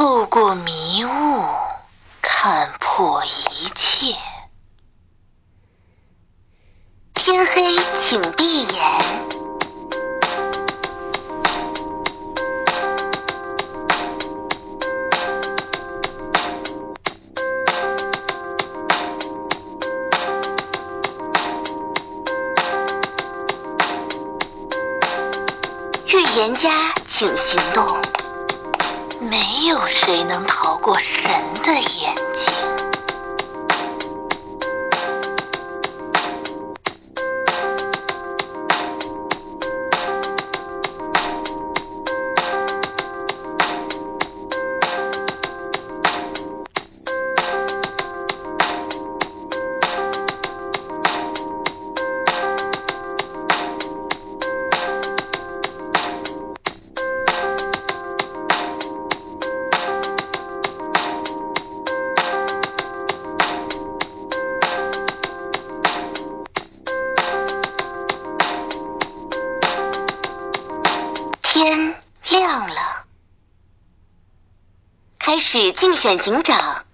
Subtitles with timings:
[0.00, 1.42] 透过迷雾
[2.22, 4.16] 看破一切。
[7.12, 8.80] 天黑，请闭眼。
[26.06, 26.70] 预言家，
[27.06, 28.09] 请行动。
[30.10, 31.30] 谁能逃过神
[31.62, 32.29] 的眼？
[76.18, 76.84] 警长。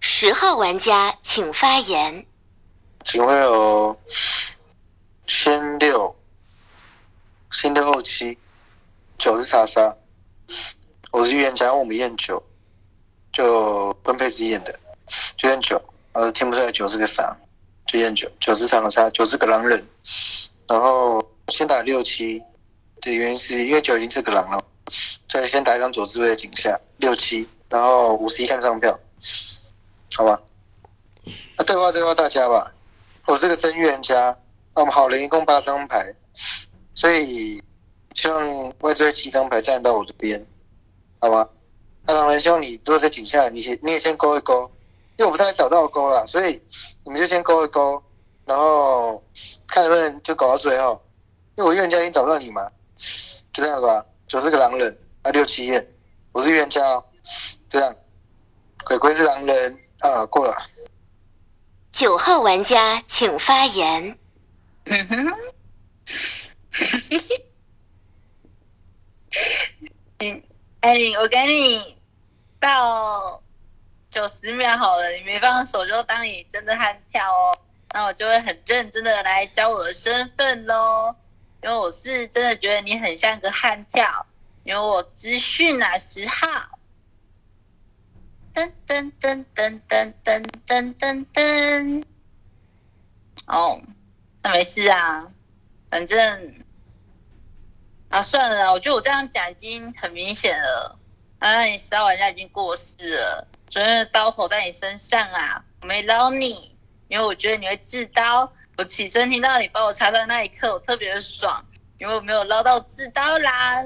[0.00, 2.26] 十号玩家请发言。
[3.04, 4.00] 请问有
[5.26, 6.16] 先六、
[7.52, 8.36] 先六后七，
[9.16, 9.96] 九是查杀。
[11.12, 12.42] 我是预言家，我们验九，
[13.32, 14.80] 就分配之验的，
[15.36, 15.80] 就验九。
[16.12, 17.36] 呃，听不出来九是个啥，
[17.86, 18.28] 就验九。
[18.40, 19.86] 九是长杀，九是个狼人。
[20.66, 22.42] 然后先打六七
[23.00, 24.64] 的原因是因为九已经是个狼了，
[25.28, 28.98] 所以先打一张左智慧的井下六七，然后五十一看上票，
[30.16, 30.40] 好吧？
[31.56, 32.72] 那对话对话大家吧。
[33.26, 34.36] 我是个真预言家，
[34.74, 36.14] 那我们好人一共八张牌，
[36.94, 37.62] 所以
[38.14, 40.46] 希望外追七张牌站到我这边，
[41.20, 41.48] 好吧？
[42.06, 44.70] 那狼人希望你如果在井下，你先你也先勾一勾，
[45.18, 46.62] 因为我不太找到勾了，所以
[47.04, 48.02] 你们就先勾一勾，
[48.44, 49.22] 然后
[49.66, 51.02] 看能不能就搞到最后。
[51.56, 52.70] 因为我预言家已经找不到你嘛，
[53.52, 54.06] 就这样吧。
[54.28, 55.84] 九是个狼人，啊六七验，
[56.30, 57.04] 我是预言家哦，
[57.68, 57.96] 这样。
[58.84, 60.54] 鬼鬼是狼人啊，过了。
[61.90, 64.16] 九号玩家请发言。
[64.84, 65.26] 嗯哼，
[70.20, 70.42] 嗯，
[70.80, 71.96] 哎，我给你
[72.60, 73.42] 到
[74.18, 77.56] 九十秒好了，你没放手就当你真的悍跳哦，
[77.94, 81.14] 那我就会很认真的来教我的身份喽，
[81.62, 84.26] 因为我是真的觉得你很像个悍跳，
[84.64, 86.48] 因为我资讯啊十号，
[88.52, 92.04] 噔噔噔噔噔噔噔噔噔，
[93.46, 93.80] 哦，
[94.42, 95.30] 那没事啊，
[95.88, 96.64] 反正。
[98.08, 100.98] 啊，算了啦，我觉得我这样讲已经很明显了。
[101.38, 106.74] 啊，你十号玩家已经过世了，昨天的刀口在你身上啊，我没捞你，
[107.08, 108.50] 因为我觉得你会自刀。
[108.78, 111.64] 我起身听到你帮我插到那一刻，我特别的爽，
[111.98, 113.82] 因为我没有捞到自刀啦，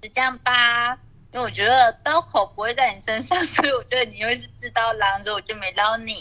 [0.00, 0.98] 就这样吧。
[1.32, 6.12] 因为我觉得刀口不会在你身上， 所以我觉得你会是自刀狼，所以我就没捞你。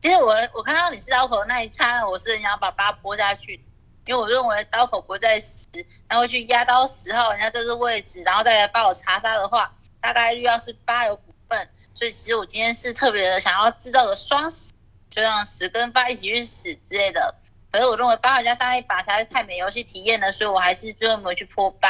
[0.00, 3.64] 其实我我看到你是刀口那一刹那，我是很想把八拨下去。
[4.06, 5.66] 因为我认为刀口不会在十，
[6.08, 11.20] 然后去压刀十号人家这个位置，然后再来帮我查杀的话，大概率要是八有，
[11.94, 14.72] 所以其实我今天是特别的想要制造个双死，
[15.08, 17.34] 就让十跟八一起去死之类的。
[17.70, 21.88] 可是我认为八号加上一把实在是太没游戏体验了，所以我还是最后没有去破八，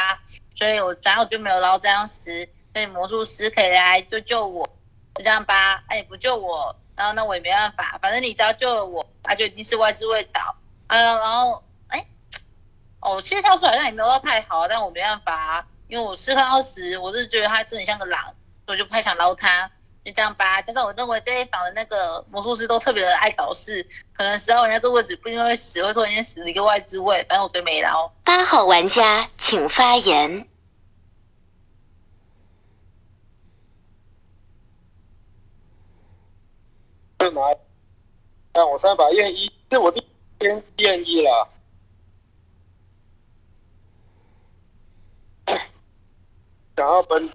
[0.55, 4.65] 所以我然后就没有捞这张十，所以魔术师可以来救救我，
[5.15, 5.83] 就这样吧。
[5.87, 10.55] 哎，不救我，然后那我也没办法，反正你只要救了我，那就一定是外置位倒。
[10.87, 12.05] 嗯，然后哎。
[13.03, 18.21] 哦，其实跳出来但也没有到太好，但我没办法，因为我试看二十，我是觉得他真的像个狼，
[18.67, 19.71] 所以我就不太想捞他，
[20.03, 20.61] 就这样吧。
[20.61, 28.11] 加上我认为这一房的那个魔术师都特别的爱搞事，可能十号玩家这位置不一定会死，会突然间死了一个外置位，反正我最没捞。
[28.23, 30.47] 八号玩家请发言。
[37.17, 37.41] 干嘛？
[38.53, 40.03] 那我三把验一，这我第
[40.39, 41.47] 天验一了。
[46.75, 47.31] 想要奔，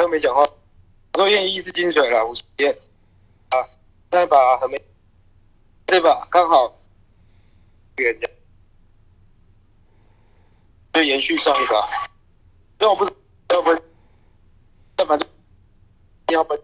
[0.00, 0.42] 他没讲话。
[1.14, 2.74] 说验一是金水了，五七验
[3.50, 3.68] 啊，
[4.10, 4.82] 再把还没
[5.86, 6.74] 这把刚好
[7.96, 8.26] 人家
[10.94, 12.08] 就延续上一把，
[12.78, 13.10] 但我不知
[13.46, 15.28] 道要不要反正
[16.28, 16.56] 要不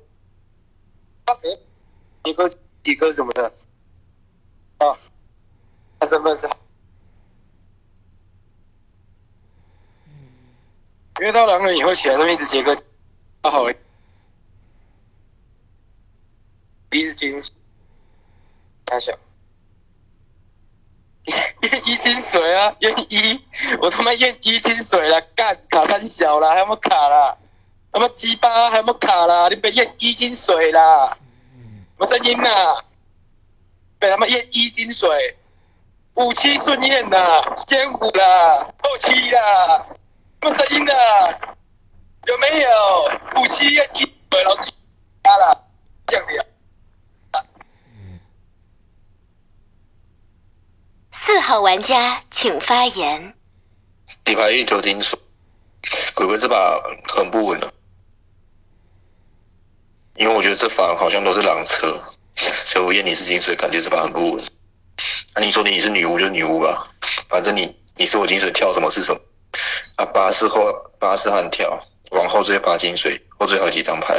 [1.27, 1.59] 他给
[2.25, 2.51] 一个
[2.85, 3.53] 一个什么的？
[4.79, 4.97] 啊，
[5.99, 6.49] 他身份是。
[11.21, 12.77] 因为到狼人以后起来都一直接个，
[13.51, 13.71] 好
[16.93, 17.43] 一是金，
[18.85, 19.13] 大小，
[21.27, 23.45] 验 一金水啊，验一，
[23.83, 27.37] 我他妈验一金水了，干卡三小了，还有没有卡了？
[27.93, 29.49] 他妈鸡巴还有没有卡了？
[29.51, 31.19] 你别验一金水啦，
[31.53, 32.83] 什么声音呐？
[33.99, 35.37] 被他妈验一金水，
[36.15, 37.19] 五七顺验呐，
[37.69, 39.87] 先五啦，后七啦。
[40.41, 40.95] 什么声音的？
[42.27, 43.41] 有没有？
[43.41, 44.71] 五七验一对，老师
[45.23, 45.65] 加了，
[46.07, 46.47] 这样的。
[51.13, 53.35] 四号玩家请发言。
[54.25, 55.19] 底牌一九金水，
[56.15, 57.73] 鬼鬼这把很不稳了，
[60.15, 62.01] 因为我觉得这房好像都是狼车，
[62.37, 64.45] 所以我验你是金水，感觉这把很不稳。
[65.35, 66.87] 那、你说你是女巫就女巫吧，
[67.29, 69.21] 反正你你是我金水，跳什么是什么。
[69.97, 70.65] 啊，八是后
[70.99, 74.15] 八是悍跳，往后追八金水，后追好几张牌，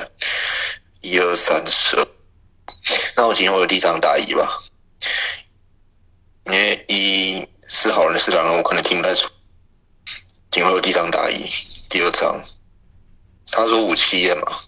[1.01, 1.95] 一二三四。
[3.15, 4.61] 那我今天我有第一张打一吧，
[6.45, 9.29] 因为一是好人是狼，我可能听不太出。
[10.49, 11.43] 今天会有第一张打一，
[11.89, 12.41] 第二张，
[13.51, 14.59] 他说五七验嘛，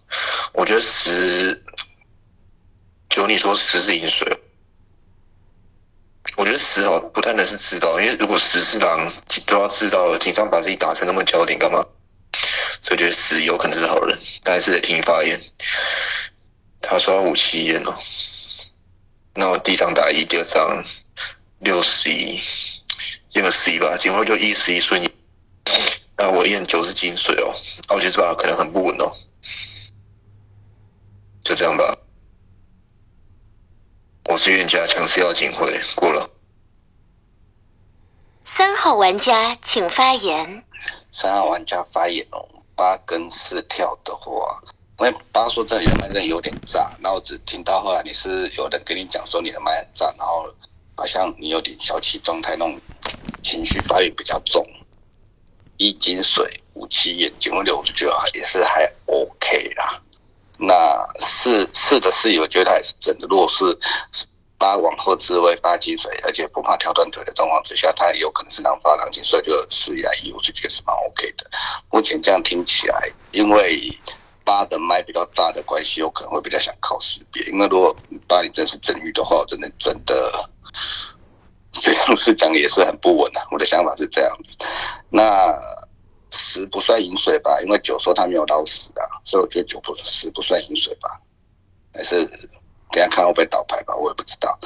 [0.53, 1.63] 我觉得十，
[3.09, 4.27] 就你说十是银水。
[6.35, 9.11] 我觉得十好不太能是知道，因为如果十是狼，
[9.45, 11.83] 都要知道了，紧张把自己打成那么焦点干嘛？
[12.81, 15.39] 所以我觉得十有可能是好人，但是得听发言。
[16.81, 17.97] 他说五七验哦，
[19.35, 20.83] 那我第一张打一，第二张
[21.59, 22.39] 六十一，
[23.31, 25.11] 验个十一吧，今后就一十一顺验。
[26.17, 27.53] 那我验九十金水哦，
[27.87, 29.11] 那我觉得这把可能很不稳哦，
[31.43, 31.97] 就这样吧。
[34.25, 35.65] 我是冤家，强势要警徽
[35.95, 36.29] 过了。
[38.45, 40.63] 三号玩家请发言。
[41.11, 42.47] 三号玩家发言哦，
[42.79, 44.31] 八跟四跳的话，
[44.99, 50.49] 因为八说这里的麦真的有点炸，然后只听到后来你是有人跟你讲说你的麦很炸，然后
[50.95, 52.79] 好像你有点小气状态，那种
[53.43, 54.65] 情绪发育比较重。
[55.75, 60.01] 一金水五七眼睛六，我就觉得也是还 OK 啦。
[60.57, 60.73] 那
[61.19, 63.65] 四四的四，我觉得还是真的弱势。
[64.59, 71.49] 八往后自卫八金水，而且不怕跳断腿的状况之下，他有可能是让发狼金，所以就四来一，我就觉得是蛮 OK 的。
[71.89, 73.89] 目前这样听起来，因为
[74.43, 77.41] 八的麦比较炸的关系，有可能会比较想靠识别。
[77.45, 77.95] 因为如果
[78.27, 80.49] 八你真是真玉的话，我真的真的，
[81.71, 83.41] 这样是讲也是很不稳啊。
[83.51, 84.57] 我的想法是这样子。
[85.09, 85.55] 那
[86.31, 91.21] 十不算饮水吧，因为九说他没有捞死啊，所以我觉得九不十不算饮水吧，
[91.93, 92.29] 还是
[92.91, 94.59] 等下看会不会倒牌吧，我也不知道。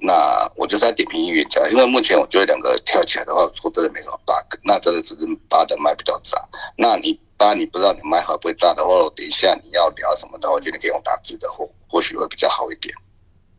[0.00, 0.12] 那
[0.56, 6.38] 我就在点评音乐家，因为目前我觉得两个跳起来的话，说真的没什么 bug，那真的只是八的麦比较炸。
[6.76, 12.94] 那你八你不知道你麦会不会炸的话，我等一下你要聊什么的话，我觉得可以用打字的，或或许会比较好一点。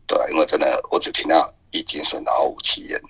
[0.06, 3.00] 对，因为真的我只听到一金顺，然后五七人，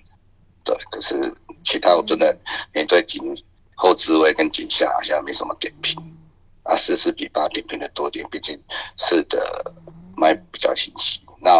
[0.63, 1.33] 对，可是
[1.63, 2.37] 其他我真的
[2.73, 3.35] 面对金。
[3.73, 5.99] 后置位跟井下好像没什么点评，
[6.61, 8.61] 啊，四是比八点评的多点，毕竟
[8.95, 9.73] 四的
[10.21, 11.19] 麦比较清晰。
[11.39, 11.59] 那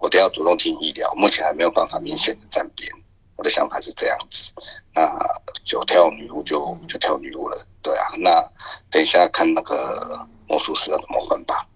[0.00, 2.90] 我都要主动听医疗，目前还没有办法明显的站边。
[3.36, 4.52] 我的想法是这样子，
[4.92, 5.16] 那
[5.64, 8.08] 就跳女巫就就跳女巫了，对啊。
[8.18, 8.44] 那
[8.90, 11.66] 等一下看那个魔术师要怎么换吧。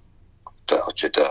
[0.67, 1.23] 对，我觉得，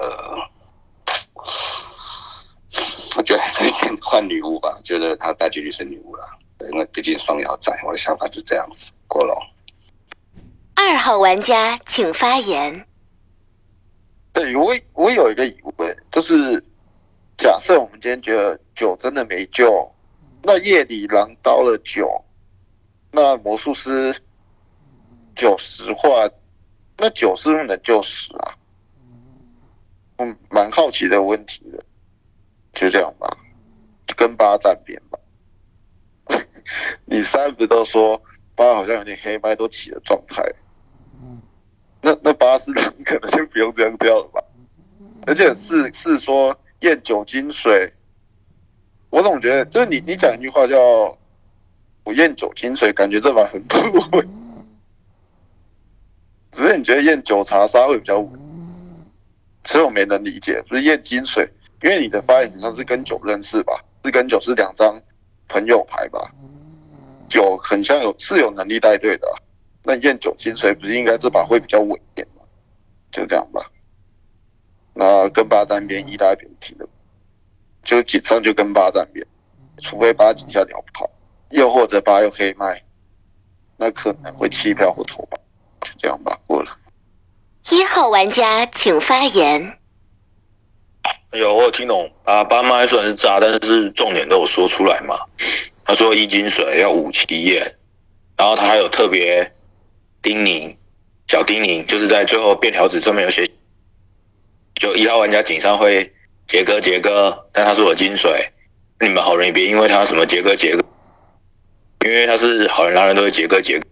[3.18, 6.26] 我觉得还是换女巫吧，觉得他大几率是女巫了。
[6.72, 8.92] 因为毕竟双摇在，我的想法是这样子。
[9.08, 9.36] 过龙，
[10.76, 12.88] 二号玩家请发言。
[14.34, 16.64] 对我，我有一个疑问，就是
[17.38, 19.90] 假设我们今天觉得酒真的没救，
[20.42, 22.10] 那夜里狼刀了酒，
[23.12, 24.14] 那魔术师
[25.36, 26.28] 九十话，
[26.98, 28.58] 那九是不是能救十啊？
[30.18, 31.84] 嗯，蛮好奇的问题的，
[32.74, 33.38] 就这样吧，
[34.18, 35.20] 跟八站边吧。
[37.06, 38.20] 你三不都说
[38.56, 40.44] 八好像有点黑麦都起了状态，
[42.06, 44.44] 那那八是可能就不用这样跳了吧？
[45.26, 47.94] 而且是是说验酒精水，
[49.10, 51.18] 我总觉得就是你你讲一句话叫
[52.04, 53.78] 我验酒精水，感觉这把很不
[54.18, 54.28] 稳，
[56.52, 58.30] 只是你觉得验酒查杀会比较稳？
[59.64, 61.50] 其实我没能理解，就是验金水，
[61.82, 63.82] 因为你的发言好像是跟酒认识吧？
[64.04, 65.02] 是跟酒是两张
[65.48, 66.34] 朋友牌吧？
[67.30, 69.40] 酒很像有是有能力带队的啊、
[69.84, 72.44] 那验九金水不是应该这把会比较稳一点吗？
[73.12, 73.70] 就这样吧。
[74.94, 76.88] 那跟八单边一大边停的，
[77.84, 79.26] 就紧上就跟八单边，
[79.82, 81.10] 除非八几下鸟跑，
[81.50, 82.82] 又或者八又可以卖，
[83.76, 85.38] 那可能会弃票或投吧，
[85.82, 86.72] 就这样吧，过了。
[87.72, 89.80] 一号玩家请发言。
[91.32, 95.16] 有我有听懂啊，八麦虽然是炸，但是重点都有说出来嘛。
[95.84, 97.76] 他说一金水要五七验，
[98.38, 99.52] 然后他还有特别
[100.24, 100.78] 叮咛，
[101.28, 103.46] 小叮咛，就是在最后便条纸上面有写，
[104.74, 106.14] 就一号玩家井上会
[106.48, 108.50] 杰哥杰哥，但他是我金水，
[109.02, 110.84] 你们好人也别因为他什么杰哥杰哥，
[112.06, 113.86] 因为他是好人，狼人都会杰哥杰哥，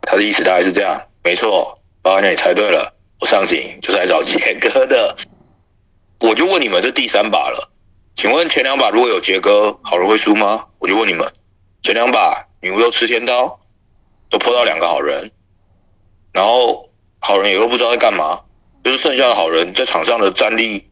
[0.00, 5.14] 他的意思大概是这样，没错，八玩家你猜对了，我上井就是来找杰哥的。
[6.20, 7.70] 我就问你们，这第三把了，
[8.16, 10.64] 请问前两把如果有杰哥，好人会输吗？
[10.78, 11.30] 我就问你们，
[11.82, 13.60] 前两把女巫又吃天刀，
[14.30, 15.30] 都破到两个好人，
[16.32, 18.40] 然后好人也都不知道在干嘛，
[18.84, 20.90] 就是剩下的好人在场上的战力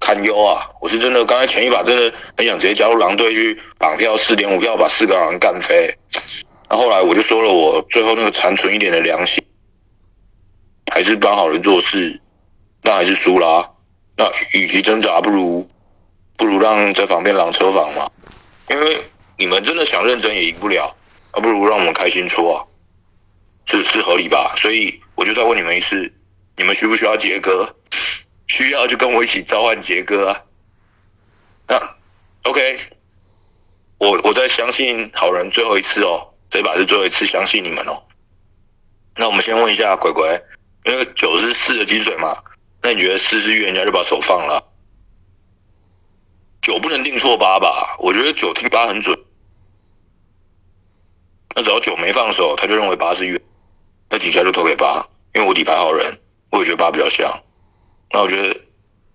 [0.00, 0.70] 堪忧啊！
[0.80, 5.94] 我是真的，刚才前一把真的很想直接加入狼队去绑票四点五票把四个狼人干飞，
[6.70, 9.44] 那后来我就说了，我最后那个残存一点的良心，
[10.90, 12.20] 还是帮好人做事，
[12.82, 13.70] 那还是输啦、
[14.16, 15.68] 那与其挣扎，不如
[16.38, 18.10] 不如让这旁边狼车房嘛，
[18.70, 19.02] 因为
[19.36, 20.96] 你们真的想认真也赢不了，
[21.34, 22.64] 那不如让我们开心出啊，
[23.66, 24.54] 是是合理吧？
[24.56, 26.12] 所以我就再问你们一次，
[26.56, 27.76] 你们需不需要杰哥？
[28.46, 30.42] 需要就跟我一起召唤杰哥啊。
[31.68, 31.96] 那
[32.42, 32.78] OK，
[33.98, 38.02] 我我再相信好人最后一次哦，这把是最后一次相信你们哦。
[39.16, 40.42] 那我们先问一下鬼鬼，
[40.84, 42.42] 因为九是四的金水嘛，
[42.82, 44.66] 那你觉得四是预言家就把手放了？
[46.60, 47.96] 九不能定错八吧？
[48.00, 49.16] 我觉得九听八很准。
[51.54, 53.40] 那只要九没放手，他就认为八是预，
[54.10, 56.18] 那底下就投给八，因为我底牌好人，
[56.50, 57.32] 我也觉得八比较像。
[58.12, 58.60] 那我觉得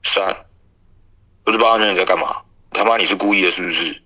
[0.04, 0.46] 三，
[1.44, 2.28] 不是八号人你在干嘛？
[2.72, 4.02] 他妈你是故意的，是不是？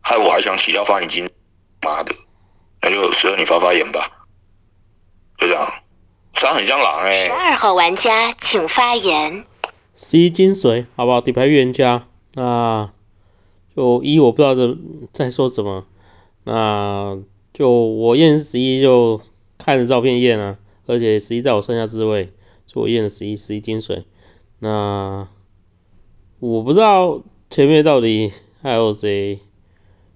[0.00, 1.30] 害我还想起要发你金，
[1.80, 2.12] 妈的，
[2.80, 4.26] 那就十二你发发言吧。
[5.38, 5.64] 就这样，
[6.34, 9.44] 三很像狼哎、十二号玩家请发言。
[9.94, 11.20] 十一金水，好不好？
[11.20, 12.90] 底牌预言家，那
[13.76, 14.76] 就一我不知道这
[15.12, 15.86] 在说什么，
[16.42, 17.18] 那
[17.52, 19.20] 就我验十一就
[19.64, 22.32] 看着照片验啊，而且十一在我剩下自位，
[22.66, 24.04] 所以我验了十一十一金水。
[24.58, 25.28] 那
[26.40, 29.38] 我不知道前面到底还有谁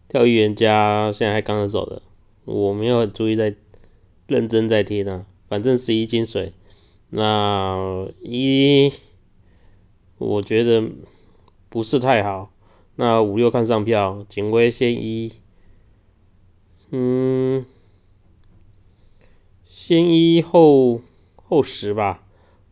[0.08, 2.02] 跳预言家，现在还刚着走的，
[2.44, 3.54] 我没有注意在
[4.26, 6.52] 认真在听啊，反正十一金水，
[7.10, 8.92] 那一。
[10.18, 10.82] 我觉得
[11.68, 12.50] 不是太好。
[12.94, 15.30] 那五六看上票，警徽先一，
[16.90, 17.66] 嗯，
[19.86, 21.00] 先一后
[21.36, 22.20] 后十吧。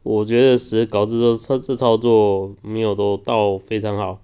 [0.03, 4.21] 我觉得十搞这操这操作没有都到非常好。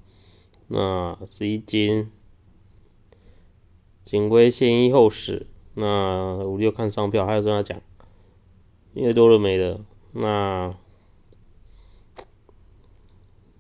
[0.67, 2.11] 那十一金，
[4.03, 7.81] 警徽先一后十，那五六看上票，还有什么要讲？
[8.93, 9.81] 因为多了没了，
[10.11, 10.75] 那。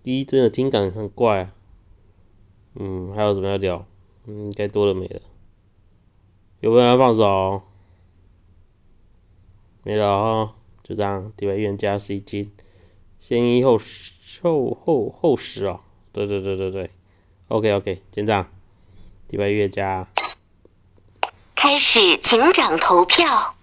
[0.02, 1.54] 第一真的听感很怪、啊，
[2.74, 3.86] 嗯，还有什么要聊？
[4.26, 5.20] 嗯，应该多了没了。
[6.58, 7.62] 有没有人要放手？
[9.82, 11.32] 没了哈，就这样。
[11.36, 12.52] 底牌预言家是一金，
[13.18, 15.80] 先一后十后后后十哦。
[16.12, 16.90] 对对对对对
[17.48, 18.48] ，OK OK，先这样。
[19.28, 20.08] 底牌预言家，
[21.54, 23.54] 开始警长投票。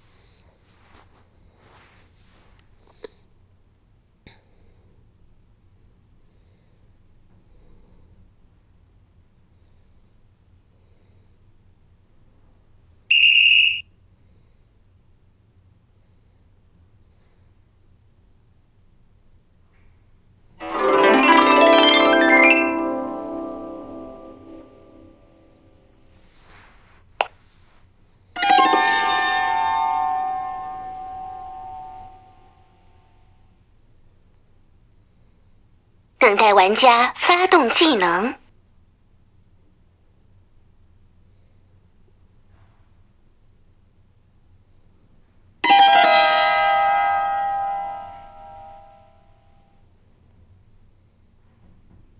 [37.87, 38.35] 技能。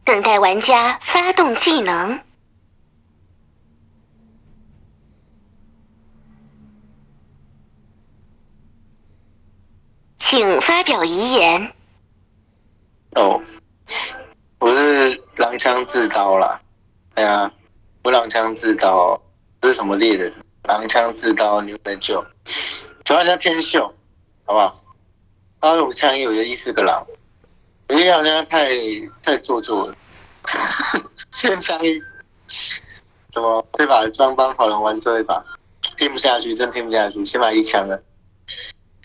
[0.06, 2.22] 等待玩家发动技能。
[10.18, 11.74] 请发表遗言。
[13.16, 13.42] 哦，
[14.60, 15.17] 我是
[15.58, 16.62] 狼枪自刀啦。
[17.16, 17.52] 对啊，
[18.04, 19.20] 我狼枪自刀，
[19.60, 20.32] 这是什么猎人？
[20.66, 22.24] 狼枪自刀，你没救。
[23.04, 23.92] 主要叫天秀，
[24.46, 24.72] 好不好？
[25.60, 27.08] 他用枪有的一四个狼，
[27.90, 28.70] 我觉得好像太
[29.24, 29.96] 太做作了。
[31.34, 32.00] 先枪一，
[33.32, 35.44] 怎么这把装帮好人玩这一把，
[35.98, 38.00] 听不下去，真听不下去，先把一枪了。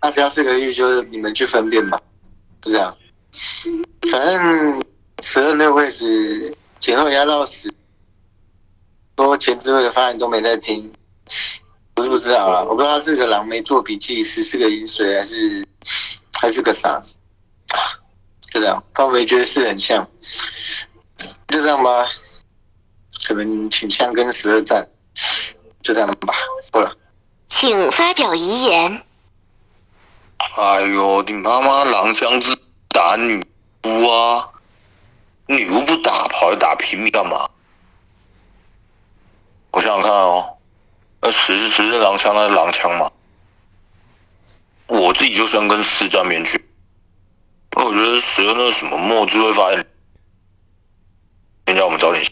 [0.03, 1.99] 他只要四个玉，就是你们去分辨吧，
[2.63, 2.95] 是这样。
[4.11, 4.83] 反正
[5.23, 7.73] 十二那位置前后压到死，
[9.17, 10.93] 说前置位的发言都没在听，
[11.97, 12.65] 我是不知道了。
[12.65, 15.67] 我不知道他是个狼没做笔记，是是个饮水还是
[16.41, 17.01] 还是个啥，
[18.51, 18.83] 就这样。
[18.93, 20.07] 但我也觉得是很像，
[21.49, 22.05] 就这样吧。
[23.25, 24.87] 可能倾向跟十二战，
[25.83, 26.35] 就这样吧。
[26.73, 26.93] 够了。
[27.49, 29.03] 请发表遗言。
[30.57, 32.57] 哎呦，你妈妈狼枪之
[32.89, 33.41] 打女
[33.85, 34.49] 巫啊！
[35.47, 37.51] 女巫不打，跑来打平民干嘛？
[39.71, 40.59] 我想想看哦，
[41.21, 43.11] 那十是十是狼枪，那是狼枪嘛？
[44.87, 46.69] 我自己就想跟四站边去，
[47.77, 49.87] 因为我觉得使用那个什么墨汁会发现，
[51.67, 52.23] 先叫我们早点。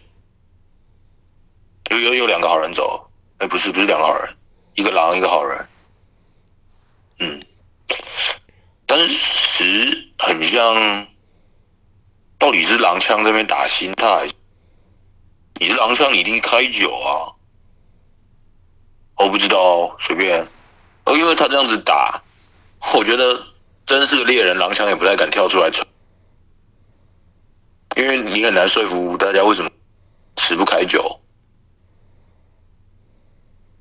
[1.91, 4.37] 有有有两个好人走，哎，不是不是两个好人，
[4.75, 5.69] 一个狼一个好人，
[7.19, 7.47] 嗯。
[8.87, 11.07] 但是十很像，
[12.41, 14.27] 到底是狼枪这边打心态，
[15.61, 17.37] 你是狼枪，你一定开九啊？
[19.17, 20.49] 我不知道，随便。
[21.15, 22.23] 因为他这样子打，
[22.95, 23.45] 我觉得
[23.85, 25.71] 真是个猎人，狼枪也不太敢跳出来
[27.97, 29.71] 因为你很难说服大家为什么
[30.39, 31.21] 十不开九，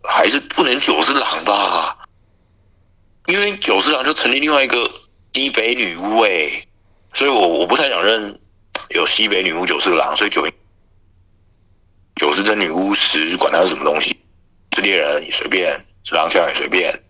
[0.04, 1.98] 还是不能九是狼吧？
[3.28, 4.92] 因为九是狼就成立另外一个
[5.34, 6.68] 西北女巫哎，
[7.14, 8.42] 所以我我不太想认
[8.90, 10.48] 有西北女巫九四郎，所以九
[12.16, 14.20] 九是真女巫，十管他是什么东西，
[14.76, 17.02] 是猎人你随便，是狼枪也随便，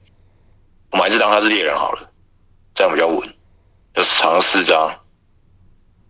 [0.91, 2.11] 我们还是当他是猎人好了，
[2.75, 3.35] 这样比较稳。
[3.95, 4.87] 要藏四张，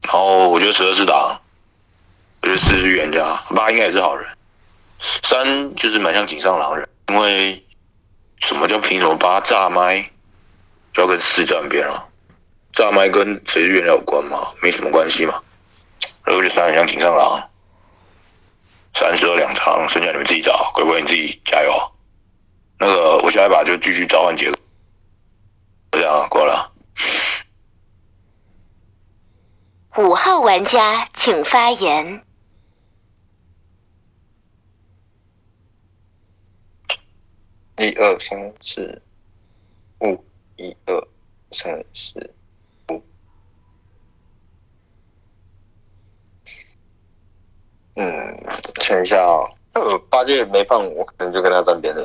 [0.04, 1.42] 然后我觉得十二是狼，
[2.42, 4.28] 我觉得四是预言家，八应该也是好人，
[5.00, 7.64] 三就是蛮像井上狼人，因为。
[8.42, 10.02] 什么叫凭什么八炸麦？
[10.94, 12.08] 就要跟四站边了？
[12.72, 14.54] 炸麦跟谁是原料有关吗？
[14.62, 15.44] 没什么关系嘛。
[16.30, 17.50] 然后就三很像井上狼，
[18.94, 21.74] 三十二两场，剩下你们自己找，乖乖你自己加油。
[22.78, 24.60] 那个我下一把就继续召唤结果，
[25.92, 26.72] 就这样过了。
[29.98, 32.24] 五号玩家请发言。
[37.78, 39.02] 一二三四
[40.02, 40.24] 五，
[40.58, 41.08] 一二
[41.50, 42.36] 三四
[48.00, 48.06] 嗯，
[48.82, 52.02] 想一下啊，那八戒没放，我可能就跟他站边了。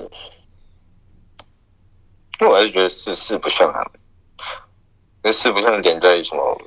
[2.40, 3.78] 因为我还是觉得四四不像啊，
[5.22, 6.61] 那四不像的点在于什么？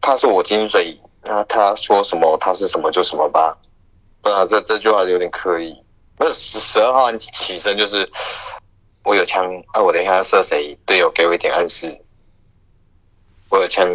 [0.00, 3.56] 他是我金水，那他说什么，他是什么就什么吧。
[4.20, 5.72] 不然这这句话有点刻意。
[6.18, 8.10] 那十十二号起身就是
[9.04, 10.76] 我有枪，啊，我等一下射谁？
[10.84, 11.86] 队友给我一点暗示。
[13.48, 13.88] 我有枪，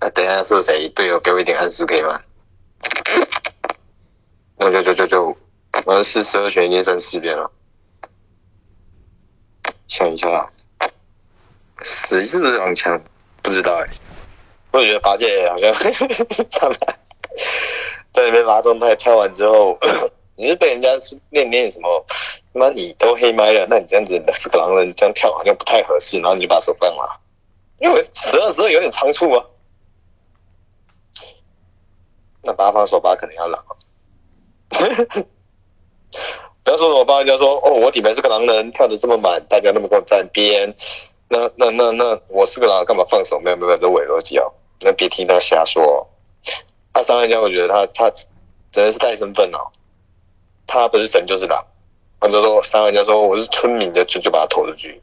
[0.00, 0.88] 啊，等一下射谁？
[0.88, 2.20] 队友给我一点暗示，可以吗？
[4.62, 5.38] 那就就就就，
[5.86, 7.50] 我是十二选已经剩四遍了。
[9.88, 10.28] 想一下，
[11.80, 13.02] 十是不是狼枪？
[13.42, 13.88] 不知道哎。
[14.70, 16.78] 我也觉得八戒好像他们
[18.12, 19.78] 在那边拉状态，跳完之后。
[20.36, 20.88] 你是被人家
[21.30, 22.06] 念念什么？
[22.52, 27.20] 那你都黑麦了，那你这样子是个狼人，这样跳好像不太合适，然后你就把手放了，
[27.78, 29.44] 因为十二十二有点仓促啊。
[32.42, 33.64] 那八方手八肯定要狼。
[36.62, 40.74] 不要说什么帮人家说哦，我底牌是个狼人，跳的这么满，大家那么跟我站边，
[41.28, 43.40] 那那那那我是个狼，干嘛放手？
[43.40, 46.08] 没有没有，这伪逻辑哦，那别听他瞎说。
[46.92, 48.10] 他三人家，我觉得他他
[48.70, 49.58] 真的是带身份哦。
[50.66, 51.64] 他不是神就是狼，
[52.20, 55.02] 他就说三人家说我是村民的，就就把他投出去。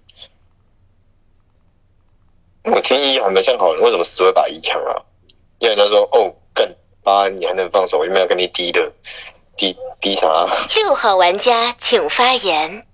[2.65, 4.95] 我听一还没像好人，为什么死会把一抢啊？
[5.59, 8.93] 一人家说哦，干八你还能放手，我就没有跟你低的
[9.57, 10.27] 低低啥？
[10.75, 12.85] 六号玩家请发言。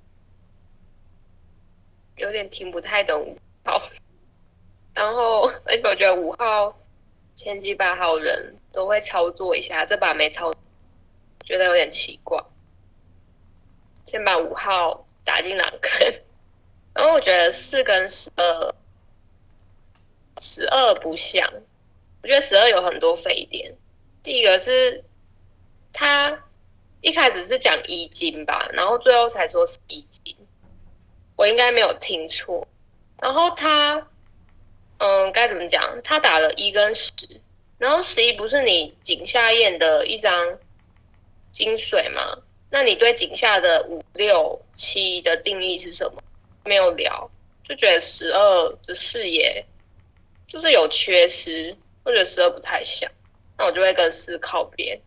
[2.16, 3.82] 有点听不太懂，好。
[4.94, 6.80] 然后而且我觉得五号
[7.36, 10.54] 前几把好人都会操作一下，这把没操，
[11.44, 12.42] 觉得有点奇怪。
[14.06, 16.14] 先把五号打进狼坑，
[16.94, 18.76] 然后我觉得四跟十二
[20.40, 21.52] 十二不像，
[22.22, 23.76] 我觉得十二有很多非点。
[24.22, 25.04] 第一个是
[25.92, 26.44] 他
[27.04, 30.38] 一开始是讲一金吧，然后最后才说是一金，
[31.36, 32.66] 我应该没有听错。
[33.20, 34.08] 然后他，
[35.00, 36.02] 嗯，该怎么讲？
[36.02, 37.12] 他打了一跟十，
[37.78, 40.58] 然后十一不是你井下验的一张
[41.52, 42.38] 金水吗？
[42.70, 46.24] 那你对井下的五六七的定义是什么？
[46.64, 47.30] 没有聊，
[47.66, 49.66] 就觉得十二的视野
[50.48, 53.12] 就是有缺失，或者十二不太像，
[53.58, 55.02] 那我就会跟四靠边。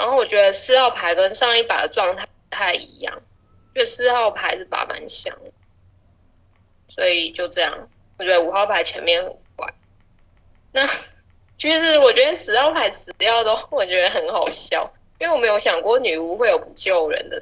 [0.00, 3.20] 然后我觉得四号牌跟上一把的状态不太一样，
[3.74, 5.36] 就四号牌是把蛮像，
[6.88, 7.86] 所以就这样，
[8.18, 9.74] 我觉得五号牌前面很怪。
[10.72, 10.86] 那
[11.58, 17.38] 其 实我觉得十号牌死掉的， 我觉得很好笑，因为我没有想过女巫会有不救人的，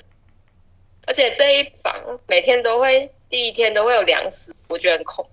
[1.07, 3.13] 而且这一房每天都会。
[3.31, 5.29] 第一天都会有粮食，我觉得很恐，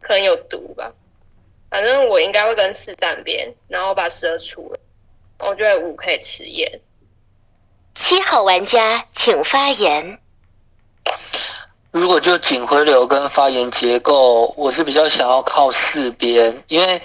[0.00, 0.92] 可能有毒吧。
[1.70, 4.80] 反正我应该会跟四站边，然后把蛇除了。
[5.40, 6.80] 我觉得五可以吃盐。
[7.94, 10.18] 七号玩家请发言。
[11.90, 17.02] 如果就警徽流跟发言结构，我是比较想要靠四边，因为。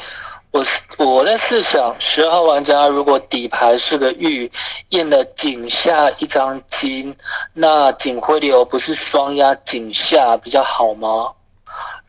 [0.53, 0.63] 我
[0.99, 4.51] 我在试想，十二号玩家如果底牌是个玉，
[4.89, 7.17] 验了井下一张金，
[7.53, 11.33] 那警徽流不是双压井下比较好吗？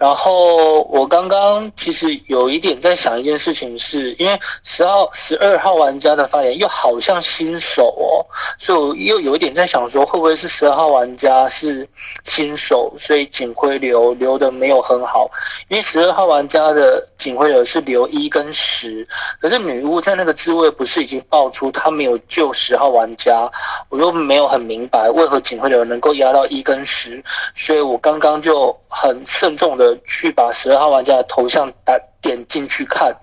[0.04, 8.20] 然后我刚刚其实有一点在想一件事情，是因为十号、十二号玩家的发言又好像新手哦，
[8.58, 11.88] 所以我又有一点在想说，会不会是十二号玩家是
[12.22, 15.30] 新手，所以警徽流留的没有很好？
[15.68, 19.08] 因为十二号玩家的警徽流是留一跟十，
[19.40, 23.50] 可是女巫在那个滋味不是已经爆出他没有救十号玩家，
[23.88, 29.93] 我又没有很明白为何警徽流能够压到一跟十，所以我刚刚就很慎重的。
[30.04, 33.14] 去把十二号玩家的头像打点进去看，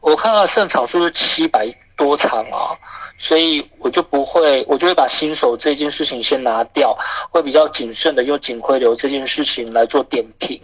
[0.00, 1.66] 我看到胜场数是七百
[1.96, 2.76] 多场啊，
[3.16, 6.96] 所以我就不会，我就会把新手这件事情先拿掉，
[7.30, 10.60] 会比较谨慎的用警徽流这件事情来做点评，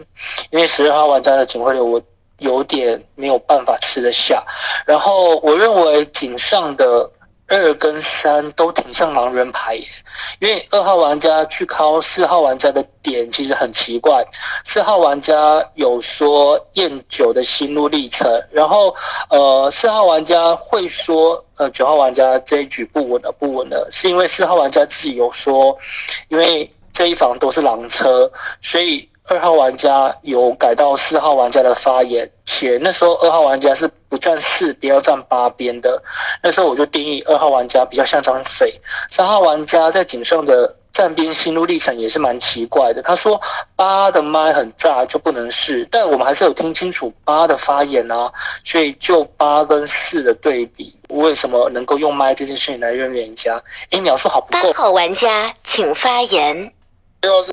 [0.50, 2.02] 因为十二号玩家的警徽流我
[2.38, 4.44] 有点没有办法吃得下，
[4.86, 7.10] 然后我认为井上的。
[7.48, 9.76] 二跟三都挺像狼人牌，
[10.40, 14.24] 因为二号玩家去敲四号玩家的点其实很奇怪。
[14.64, 18.94] 四号玩家有说验九的心路历程，然后
[19.30, 25.78] 呃四号玩家会说呃九号玩家这一局不稳了不稳了，是因为四号玩家自己有说，
[26.28, 29.08] 因为这一房都是狼车，所以。
[29.28, 36.02] 二号玩家有改到四号玩家的发言，且那时候二号玩家是不站四，不要站八边的。
[36.42, 38.72] 那时候我就定义二号玩家比较像张匪。
[39.10, 43.02] 三号玩家在井上的站边心路历程也是蛮奇怪的。
[43.02, 43.40] 他说
[43.74, 48.32] 八的麦很炸就不能试，但我们还是有听清楚八的发言啊。
[48.62, 53.60] 所以就八跟四的对比，为什么能够用麦这件事情来认人家？
[53.90, 54.72] 哎，描述好不够。
[54.72, 56.72] 八号玩家请发言。
[57.22, 57.52] 六是。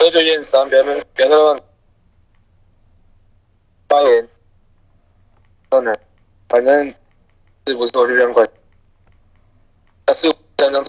[0.00, 1.60] 这就验三，别别别乱
[3.86, 4.28] 发言。
[5.70, 5.94] 算了，
[6.48, 6.88] 反正
[7.66, 8.42] 是不是我就认快。
[10.06, 10.82] 但是才能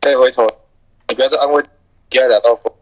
[0.00, 0.44] 可以回头，
[1.06, 1.64] 你不要再安慰
[2.08, 2.76] 第二打到过。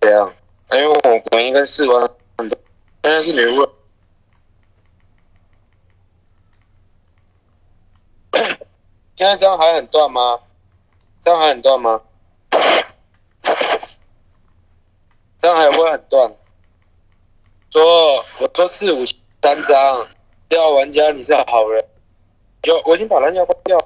[0.00, 0.34] 这样，
[0.72, 2.00] 因为我我应该试完
[2.36, 2.58] 很多，
[3.04, 3.70] 现在是女巫。
[9.14, 10.40] 现在这样还很断吗？
[11.20, 12.02] 这样还很断吗？
[15.42, 16.32] 这样还会很断。
[17.72, 20.06] 说，我说四五七三张，
[20.48, 21.84] 六号玩家你是好人，
[22.62, 23.76] 就我已经把蓝牙关掉。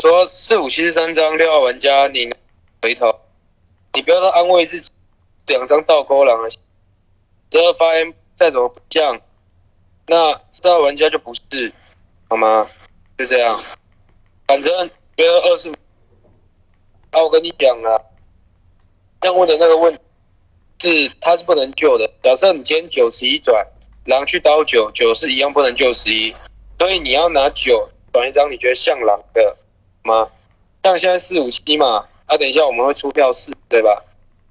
[0.00, 2.34] 说四五七十三张，六号玩家你
[2.82, 3.20] 回头，
[3.92, 4.90] 你不要再安慰自己，
[5.46, 6.48] 两张倒钩狼了。
[7.48, 9.20] 这个发言再怎么不像，
[10.08, 11.72] 那四号玩家就不是，
[12.28, 12.68] 好吗？
[13.16, 13.62] 就这样，
[14.48, 15.72] 反正觉得二是。
[17.10, 18.00] 啊，我跟你讲啊，
[19.22, 19.92] 要问的那个问
[20.78, 22.08] 是他是不能救的。
[22.22, 23.66] 假设你今天九十一转，
[24.04, 26.34] 狼去刀九，九是一样不能救十一，
[26.78, 29.56] 所以你要拿九转一张你觉得像狼的
[30.04, 30.30] 吗？
[30.84, 34.04] 像现在四五七嘛，啊，等一下我们会出票四，对吧？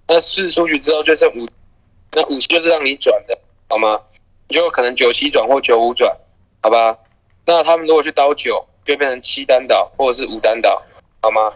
[0.08, 1.48] 那四出去之后就剩五，
[2.12, 4.02] 那五就是让你转的，好吗？
[4.50, 6.18] 你就可能九七转或九五转，
[6.62, 6.98] 好吧？
[7.46, 10.84] 那他们如果去刀九，就变成七单倒或者是五单倒，
[11.22, 11.54] 好吗？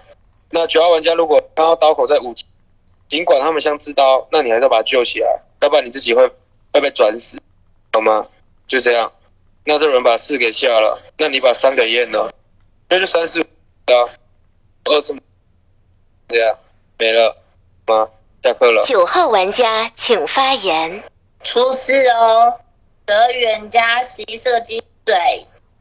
[0.56, 2.32] 那九号玩家如果看到刀口在五，
[3.10, 6.30] 尽管他们像刺刀，那你还是要把他救起来，要不然你自己会
[6.72, 7.42] 会被转死，
[7.92, 8.28] 好吗？
[8.68, 9.12] 就这样。
[9.66, 12.32] 那这人把四给下了，那你把三给验了，
[12.88, 14.08] 那就三四五啊，
[14.86, 15.20] 二什么？
[16.28, 16.56] 这样
[17.00, 17.36] 没了
[17.88, 18.08] 吗？
[18.44, 18.84] 下课了。
[18.84, 21.04] 九号玩家请发言。
[21.44, 22.60] 出事哦，
[23.06, 25.16] 德元加十一色金水，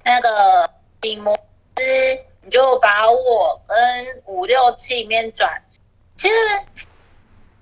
[0.03, 1.37] 那个顶魔
[1.77, 5.65] 师，你就把我跟五六七里面转。
[6.17, 6.35] 其实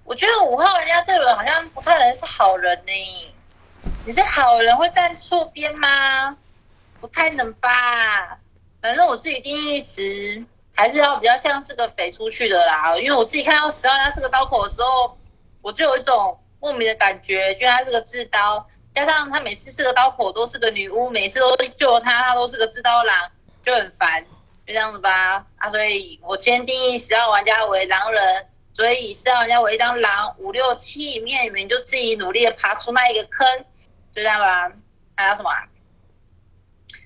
[0.04, 3.34] 我觉得五号玩家这轮好像不太能是好人呢。
[4.04, 6.36] 你是好人会站错边吗？
[7.00, 7.70] 不太能吧。
[8.82, 15.18] 反正我自己定义时还是要比较像是个匪出去的啦，因为我自己看到十号他是个刀口的时候，
[15.62, 23.30] 我就有一种莫名的感觉，觉得他是个自刀，加上他每次是个刀口都是个女巫，每次都救他，他都是个自刀狼，
[23.62, 24.24] 就很烦，
[24.72, 25.46] 这样子吧。
[25.56, 33.46] 啊，所以我先定义十号玩家为狼人，所以十号玩家为一张狼，五六七里面你们就自己努力的爬出那一个坑，
[34.12, 34.72] 就这样吧。
[35.16, 35.68] 还有什么、啊？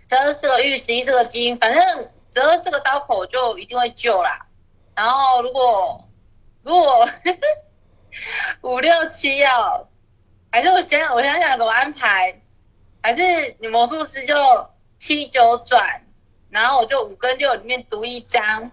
[0.09, 1.83] 十二是个玉，十一是个金，反正
[2.33, 4.46] 十二是个刀口就一定会救啦。
[4.94, 6.09] 然后如果
[6.62, 7.09] 如果
[8.62, 9.88] 五六七要，
[10.53, 12.40] 还是我想我想想怎么安排，
[13.03, 13.22] 还是
[13.59, 14.35] 你魔术师就
[14.96, 16.04] 七九转，
[16.55, 18.71] 然后我就五跟六里面读一张，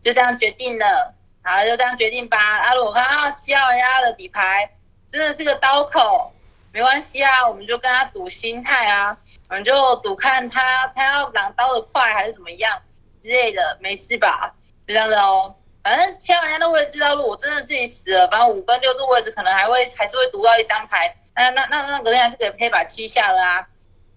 [0.00, 1.14] 就这样决定了。
[1.42, 2.38] 好，就这样决定吧。
[2.38, 4.74] 啊，如果看到七号人家的底牌
[5.06, 6.32] 真的是个刀口，
[6.72, 9.18] 没关系啊，我们就跟他赌心态啊，
[9.50, 12.80] 我们就赌看他他要狼刀的快还是怎么样
[13.20, 14.54] 之类的，没事吧？
[14.86, 15.54] 就这样子哦。
[15.82, 23.66] 反正七号人家的位置知道，如果真的自己死了，反正五跟六这位置可能还会还是会读到一张牌，那那那那隔天还是可以配把七下了啊，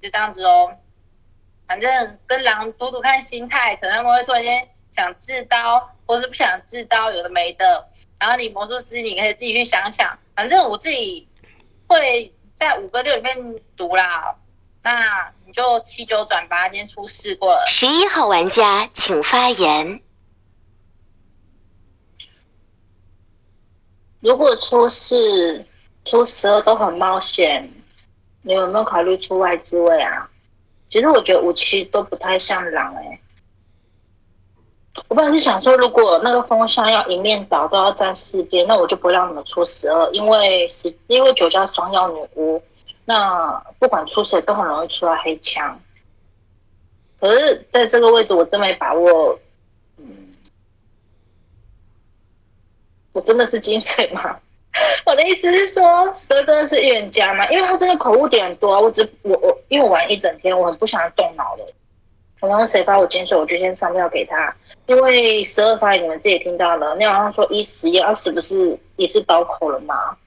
[0.01, 0.77] 就这样子哦。
[1.67, 7.89] 反正跟狼赌赌看心态，可能他们会突然间想自刀，或是不想自刀，有的没的。
[8.19, 10.17] 然后你魔术师，你可以自己去想想。
[10.35, 11.27] 反正我自己
[11.87, 14.35] 会在五个六里面读啦，
[14.83, 17.65] 那你就七九转八，今天出事过了。
[17.69, 20.01] 十一号玩家请发言。
[24.19, 25.65] 如果出事
[26.05, 27.69] 出十二都很冒险，
[28.41, 30.29] 你有没有考虑出外之位啊？
[30.93, 33.19] 其实我觉得五七都不太像狼哎、
[35.07, 42.61] 我本来是想说，如果那个风向要一面倒都要站四边，那我就不让你们出十二，因为十因为九加双妖女巫，
[43.05, 45.81] 那不管出谁都很容易出到黑枪。
[47.19, 49.39] 可是在这个位置，我真没把握。
[49.97, 50.31] 嗯，
[53.13, 54.39] 我真的是金水吗？
[55.05, 57.47] 我的意思是说，十二真的是预言家吗？
[57.51, 58.79] 因为他真的口误点很多。
[58.81, 61.65] 我只我我因为我玩一整天，我很不想动脑的。
[62.39, 64.53] 然后谁发我金水，我就先上票给他。
[64.87, 70.17] 因为十二发你们自己听到了，那好像说一十一二十不是也是刀口了吗？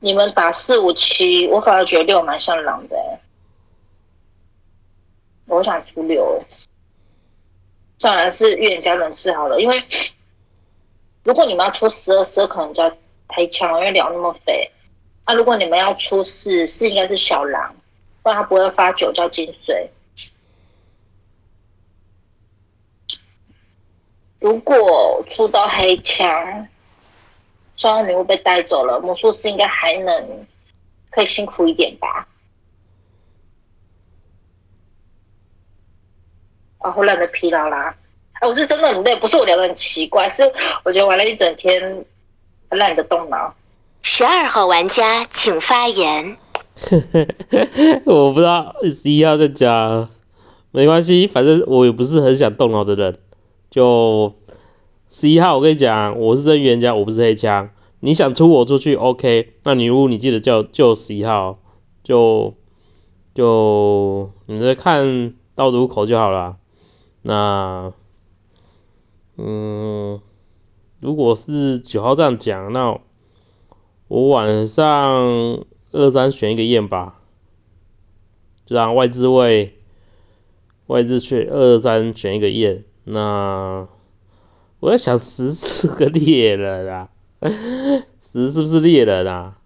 [0.00, 2.96] 你们打四五七，我反而觉得六蛮像狼的、
[5.46, 6.38] 我想出六，
[7.98, 9.82] 算了，是预言家人士好了，因为
[11.28, 12.90] 如果你们要出十二，十二可能就要
[13.28, 14.72] 黑枪，因为聊那么肥。
[15.26, 17.76] 那、如果你们要出四，四应该是小狼，
[18.22, 19.90] 不然他不会发九叫金水。
[24.38, 26.66] 如果出到黑枪，
[27.76, 30.46] 双女巫被带走了，魔术师应该还能
[31.10, 32.26] 可以辛苦一点吧？
[36.78, 37.94] 啊，我懒得疲劳啦。
[38.40, 40.42] 啊，我是真的很累，不是我聊的很奇怪，是
[40.84, 42.04] 我觉得玩了一整天，
[42.70, 43.54] 很懒得动脑。
[44.02, 46.36] 十二号玩家请发言。
[48.06, 50.08] 我不知道十一号在讲，
[50.70, 53.18] 没关系，反正我也不是很想动脑的人。
[53.70, 54.34] 就
[55.10, 57.70] 十一号，我跟你讲，我是真预言家，我不是黑枪。
[58.00, 59.54] 你想出我出去，OK？
[59.64, 61.58] 那女巫你记得叫救十一号，
[62.04, 62.54] 就
[63.34, 66.56] 就你在看到入口就好了。
[67.22, 67.92] 那
[69.40, 70.20] 嗯，
[70.98, 73.00] 如果是九号这样讲，那
[74.08, 77.20] 我晚上二三选一个验吧，
[78.66, 79.78] 就让外置位
[80.88, 82.84] 外置去二三选一个验。
[83.04, 83.86] 那
[84.80, 87.08] 我在想十是个猎人啊，
[88.20, 89.58] 十是不是猎人啊？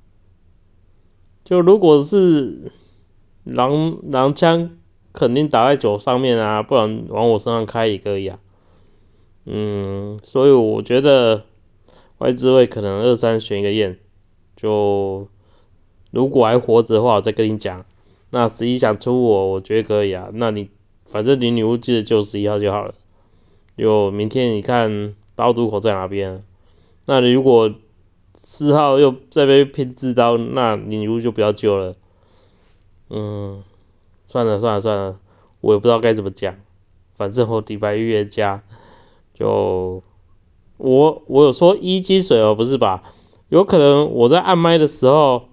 [1.45, 2.71] 就如果是
[3.45, 4.77] 狼狼枪，
[5.13, 8.39] 肯定打在九上面啊，不然往我身上开也可以啊。
[9.45, 11.45] 嗯，所以我觉得
[12.19, 13.99] 外置位可能二三选一个验，
[14.57, 15.29] 就
[16.11, 17.85] 如果还活着的话，我再跟你讲。
[18.31, 20.31] 那十一想出我，我觉得可以啊。
[20.33, 20.71] 那你
[21.07, 22.95] 反正你女巫记得救十一号就好了。
[23.77, 26.43] 就明天你看刀毒口在哪边？
[27.05, 27.75] 那你如果
[28.35, 31.97] 四号又再被拼自刀，那你女巫就不要救了。
[33.11, 33.65] 嗯，
[34.29, 35.19] 算了算了算了，
[35.61, 36.55] 我也不知道该怎么讲。
[37.17, 38.63] 反正我底牌预言家
[39.43, 40.05] 就
[40.77, 43.03] 我我有说一金水哦，不是吧？
[43.49, 45.49] 有可能我在按麦的时候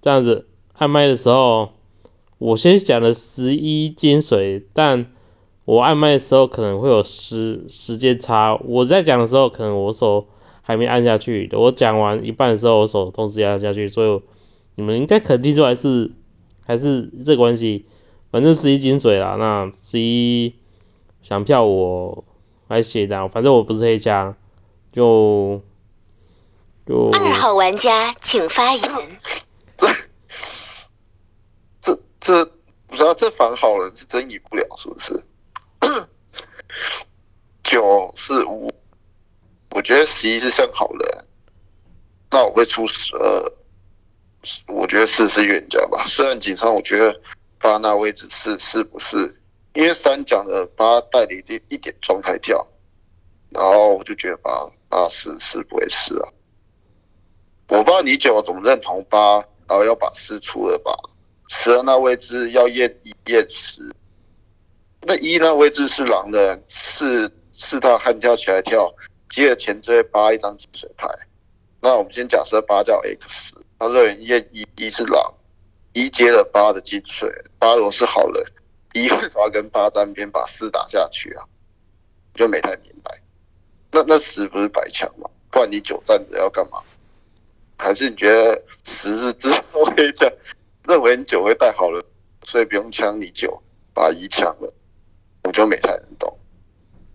[0.00, 1.70] 这样子按麦的时候，
[2.38, 5.12] 我先讲了十一金水，但
[5.64, 8.56] 我按麦的时候可能会有时时间差。
[8.64, 10.28] 我在讲的时候，可能我手
[10.62, 14.22] 还没按下去，我讲完一半的时候，我手同时压下去，所以
[14.76, 16.12] 你们应该肯定出来是
[16.64, 17.84] 还是这关系。
[18.30, 20.54] 反正十一金水啦，那十一
[21.22, 22.24] 想票我
[22.68, 24.34] 来写的，反正我不是黑家，
[24.92, 25.60] 就
[26.86, 29.20] 就二号玩家请发言。
[31.80, 32.44] 这这
[32.86, 35.24] 不知道这反好人是真赢不了，是不是？
[37.62, 38.70] 九是五，
[39.70, 41.24] 我觉得十一是像好人，
[42.30, 43.52] 那我会出十二。
[44.68, 47.20] 我觉得四是冤家吧，虽然紧张，我觉得
[47.58, 49.39] 八那位置是是不是？
[49.74, 52.66] 因为三讲的八带了一点一点状态跳，
[53.50, 54.50] 然后我就觉得八
[54.88, 56.28] 八四四不会是啊。
[57.68, 59.36] 我不知道你九怎么认同八，
[59.68, 60.92] 然后要把四出了吧？
[61.48, 63.82] 十二那位置要验一验十，
[65.02, 68.92] 那一那位置是狼人，是是他悍跳起来跳，
[69.28, 71.08] 接着前缀八一张金水牌。
[71.80, 75.34] 那我们先假设八叫 X，他认为验一一是狼，
[75.92, 78.44] 一接了八的金水，八如果是好人，
[78.92, 81.44] 一为什么要跟八沾边把四打下去啊？
[82.34, 83.20] 就没太明白。
[83.90, 85.28] 那那十不是白枪吗？
[85.50, 86.82] 不然你九站着要干嘛？
[87.76, 90.30] 还是你觉得十是自我可以讲，
[90.86, 92.04] 认为你九会带好人，
[92.44, 93.62] 所以不用抢你九，
[93.94, 94.72] 把一抢了，
[95.44, 96.38] 我就没太能懂。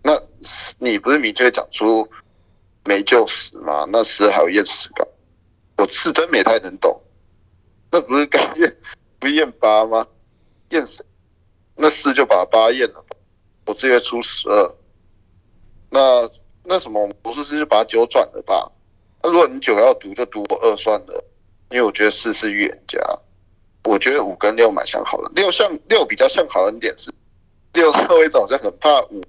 [0.02, 0.20] 那
[0.78, 2.08] 你不是明确讲出
[2.84, 3.86] 没救十吗？
[3.90, 5.08] 那十还有验十个，
[5.78, 7.00] 我是真没太能懂。
[7.90, 8.76] 那不是该验
[9.18, 10.06] 不验八吗？
[10.70, 11.04] 验谁？
[11.76, 13.04] 那四就把八验了，
[13.66, 14.74] 我直接出十二。
[15.90, 16.28] 那
[16.64, 18.72] 那什么魔术师就把九转了吧？
[19.22, 21.24] 那如果你九要读就读我二算了，
[21.70, 22.98] 因为我觉得四是预言家。
[23.84, 27.12] 我觉得五跟六蛮像好人，六像六比较像好人点是
[27.72, 29.22] 六稍微好像很怕五，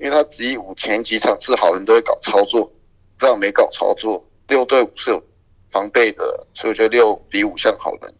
[0.00, 2.72] 因为他只以五前几场是好人都会搞操作，
[3.18, 5.22] 这样没搞操作，六对五是有
[5.70, 8.14] 防备的，所以我觉得六比五像好人，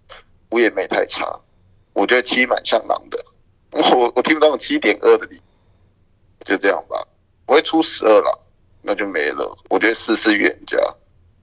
[0.50, 1.40] 五也没太差。
[1.92, 3.18] 我觉得七蛮像狼的，
[3.72, 5.40] 我我听不到七点二的理，
[6.44, 7.06] 就这样吧，
[7.46, 8.40] 我会出十二了，
[8.82, 9.56] 那就没了。
[9.68, 10.76] 我觉得四是预言家。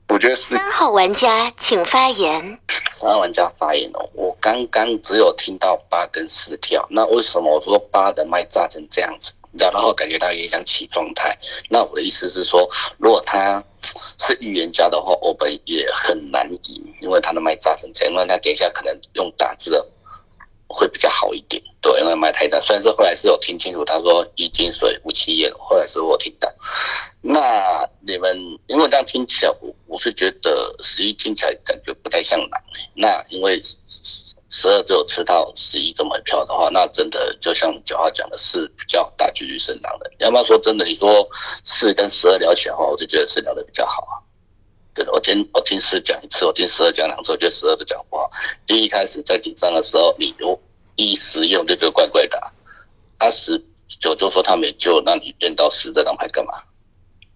[0.09, 2.59] 我觉得是三号玩家请发言。
[2.93, 9.33] 三号玩家发言哦，我刚刚只有听到八跟四跳，那为什么我说八的麦炸成这样子？
[9.57, 11.37] 然后感觉到有点像起状态。
[11.69, 13.61] 那我的意思是说，如果他
[14.17, 19.85] 是预言家的话，我们也很难赢，因为他的麦炸成这样，因为他等一下可能用打字的
[20.67, 21.62] 会比较好一点。
[21.82, 26.51] 对，因为买太大，虽然是后来是有听清楚，他说一金水五七眼，后来是我听到。
[27.21, 32.62] 那你们因为这样听起来，我我是觉得十一听起来感觉不太像狼、
[32.93, 33.62] 那因为
[34.49, 40.12] 十二只有吃到十一这么一票的话，那真的就像九号讲的是比较大几率是狼的。
[40.19, 40.86] 要不要说真的？
[40.86, 41.30] 你说
[41.63, 44.26] 四跟十二聊起来的话，我就觉得是聊的比较好啊。
[44.97, 48.31] 对，我听我听十讲一次，我听十二讲两次，我觉得十二的讲不好。
[48.65, 50.60] 第一开始在紧张的时候，你有
[50.95, 52.41] 一十用就觉得怪怪的、
[53.19, 56.53] 二十九就说他没救，那你变到十这张牌干嘛？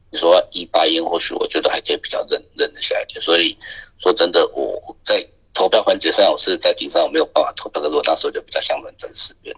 [0.10, 3.22] 你说一八烟，或许我觉得还可以比较认认得下一点。
[3.22, 3.56] 所以
[4.00, 9.56] 说真的，我在投票环节，虽然我是在紧张，我没有办法投票，可是我那时候就比较像认真思辨。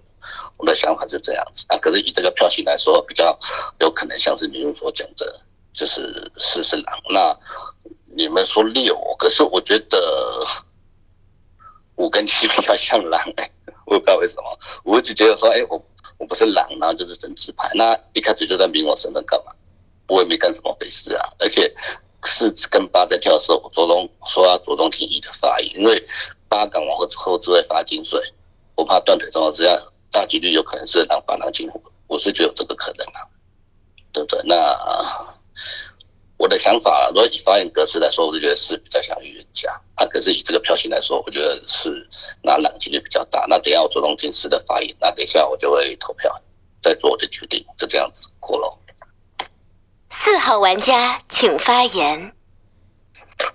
[0.57, 3.39] 我的想法是这样子啊，可是以这个票型来说，比较
[3.79, 5.41] 有可能像是你们所讲的，
[5.73, 6.99] 就是四是狼。
[7.09, 7.39] 那
[8.23, 9.99] 你们说六，可是我觉得
[11.95, 13.51] 五跟七比较像狼、欸，
[13.85, 15.85] 我也不知道为什么，我一直觉得说，哎、我
[16.17, 19.51] 我不是狼，然后就是整纸牌，那一开始就在明我身份干嘛？
[20.07, 21.75] 我也没干什么坏事啊，而且
[22.23, 26.07] 四跟八在跳的时候，我着重说要着重听一的发言，因为
[26.47, 28.21] 八敢往后后置会发金水，
[28.75, 29.77] 我怕断腿状况之下，
[30.11, 33.27] 大几率有可能是狼把狼进虎，我是觉得有这个可能啊，
[34.13, 34.41] 对不对？
[34.45, 34.55] 那
[36.37, 42.07] 我的想法啦，如果以发言格式来说，我就觉得是比较像预言家啊，可是以这个票型来说，我觉得是
[42.41, 43.45] 拿狼几率比较大。
[43.47, 46.41] 那等一下我着重听四的发言，那等一下我就会投票，
[46.81, 48.79] 再做我的决定，就这样子过了。
[50.09, 52.33] 四号玩家请发言。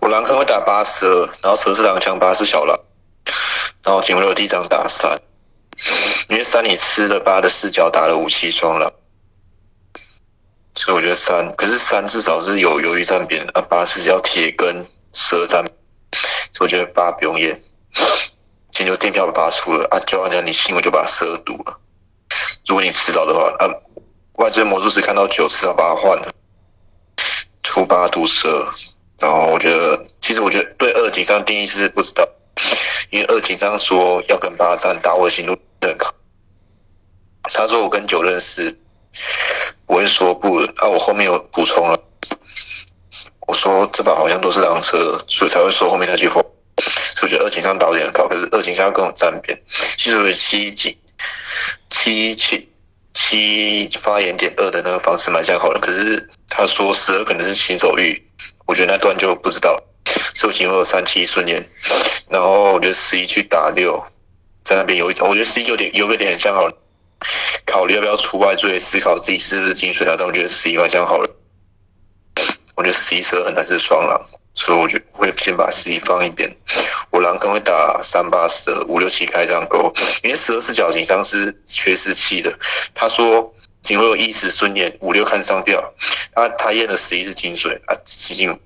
[0.01, 2.79] 我狼坑会打八十二，然后蛇是狼枪，八是小狼，
[3.83, 5.21] 然后警卫我第一张打三，
[6.29, 8.93] 因为三你吃了八的视角打了武器双狼，
[10.79, 15.65] 所以我觉得三，可是三至少是有鱿鱼站边，啊八是要铁跟蛇占，
[16.53, 17.61] 所以我觉得八不用验。
[18.71, 21.81] 今天就订票把它出了啊，就好像你新闻就把蛇堵了。
[22.65, 23.67] 如果你迟早的话，啊，
[24.35, 26.31] 外追魔术师看到九，迟早把它换了，
[27.65, 28.73] 出八毒蛇。
[29.19, 32.25] 然后我觉得，其实我觉得对二紧张定义是不知道，
[33.11, 36.15] 因为二紧张说要跟八三打我的心路认可。
[37.43, 38.79] 他说我跟九认识，
[39.87, 41.99] 我会说不啊，我后面有补充了，
[43.47, 46.43] 我说这把好像都是狼车，所以才会说后面那句话。
[47.17, 49.61] 所以我觉得二紧张导演很高，可是二紧张要跟我站边。
[49.97, 50.97] 其实我七紧
[51.91, 52.69] 七七
[53.13, 58.23] 七发言点二的那个方式蛮像好的，可是他说十二可能是新手玉。
[58.67, 59.83] 我觉得那段就不知道，
[60.35, 61.67] 受刑有三七顺延，
[62.29, 64.05] 然后我觉得十一去打六，
[64.63, 66.69] 在那边有一种，我觉得十一有点有个点很像好，
[67.67, 71.29] 考虑要不要出外追，思考自己是不是金水那段，我觉得十一蛮像好了。
[72.75, 76.49] 我觉得十一蛇很难是双狼，所以我觉得会先把十一放一边。
[77.11, 79.93] 我狼可能会打三八十二五六七开这样勾，
[80.23, 82.59] 因为十二是角形上是缺失七的。
[82.95, 83.55] 他说。
[83.81, 85.95] 仅会有一十顺验五六看上吊，
[86.35, 88.61] 他他验了十一是金水啊，七金，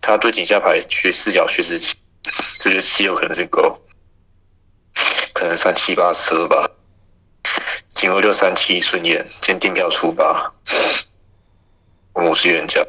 [0.00, 1.96] 他对井下牌缺四角缺十七，
[2.60, 3.76] 这就七有可能是勾，
[5.34, 6.70] 可能三七八十吧，
[7.88, 10.52] 今后就三七顺眼，先订票出八，
[12.14, 12.84] 五十元价，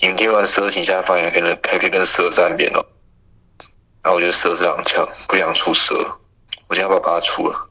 [0.00, 2.84] 你们听完十二井下发言，可能还可以跟蛇站边哦，
[4.02, 5.94] 然后我觉得十二是两枪，不想出蛇，
[6.66, 7.68] 我今天要把八出了。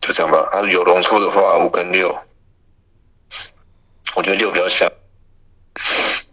[0.00, 0.38] 就这样吧。
[0.52, 2.18] 啊，有容错的话，五跟六，
[4.14, 4.90] 我觉得六比较像，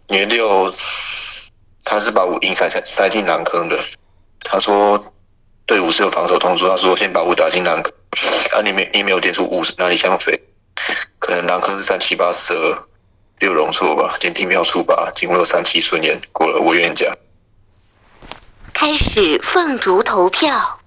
[0.08, 0.74] 因为六
[1.84, 3.78] 他是把五硬塞塞塞进狼坑的。
[4.40, 5.12] 他说
[5.68, 7.92] 队伍是有防守通知，他说先把五打进南坑。
[8.52, 10.42] 啊，你没你没有点出五哪里像飞？
[11.18, 12.88] 可能南坑是三七八十二，
[13.40, 14.16] 六容错吧？
[14.18, 17.14] 先听秒出吧，经过三七顺眼过了，我愿意讲。
[18.72, 20.77] 开始凤竹投票。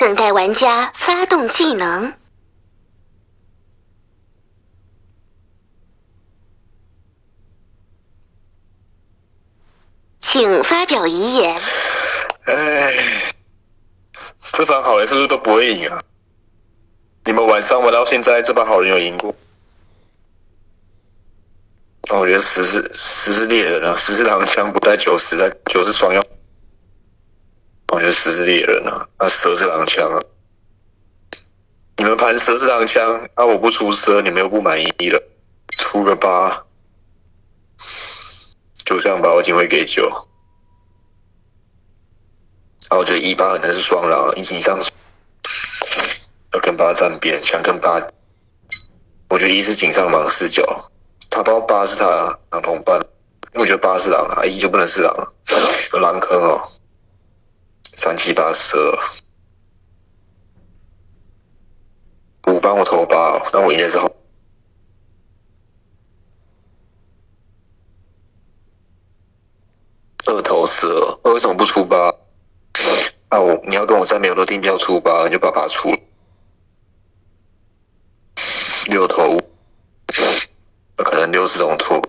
[0.00, 2.14] 等待玩家发动技能，
[10.18, 11.54] 请发表遗言。
[12.46, 12.94] 哎，
[14.54, 16.02] 这把好人是不是都不会赢啊？
[17.26, 19.34] 你们晚上玩到现在，这把好人有赢过？
[22.08, 26.24] 那我觉得十是十是猎人啊，十是狼枪不带九十，在九是双药。
[27.92, 30.22] 我觉得十是猎人啊，啊蛇是狼枪啊。
[31.96, 35.20] 你们盘蛇是狼枪，啊我不出蛇，你们又不满意了，
[35.76, 36.64] 出个八，
[38.84, 40.08] 就这样吧，我警会给九。
[42.88, 44.78] 啊，我觉得一八可能是双狼，一以上
[46.52, 48.00] 要跟八站边，想跟八。
[49.28, 50.90] 我觉得一是井上盲视角，
[51.28, 53.00] 他包八是他狼同伴，
[53.52, 55.34] 因为我觉得八是狼啊，一就不能是狼了，
[56.00, 56.68] 狼坑哦。
[58.02, 58.98] 三七八十二，
[62.50, 64.10] 五帮我投八，那我应该是好。
[70.24, 72.14] 二投十二，二为什么不出八？
[73.28, 75.90] 啊，我你要跟我在没有都订票出八，你就把八出。
[78.86, 79.36] 六投，
[80.96, 82.00] 可能六是种错。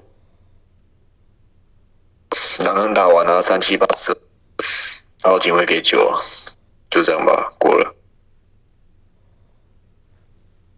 [2.60, 4.31] 两个人打完了，三七八十二。
[5.24, 6.14] 然后警卫给九，
[6.90, 7.96] 就这样吧，过了，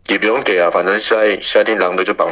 [0.07, 2.29] 也不用给啊，反正下一下天狼队就绑。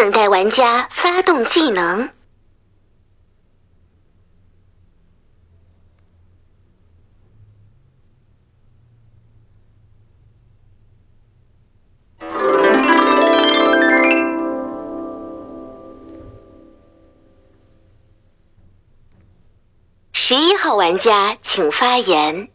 [0.00, 2.08] 等待玩家发动技能。
[20.14, 22.48] 十一号玩家请发言。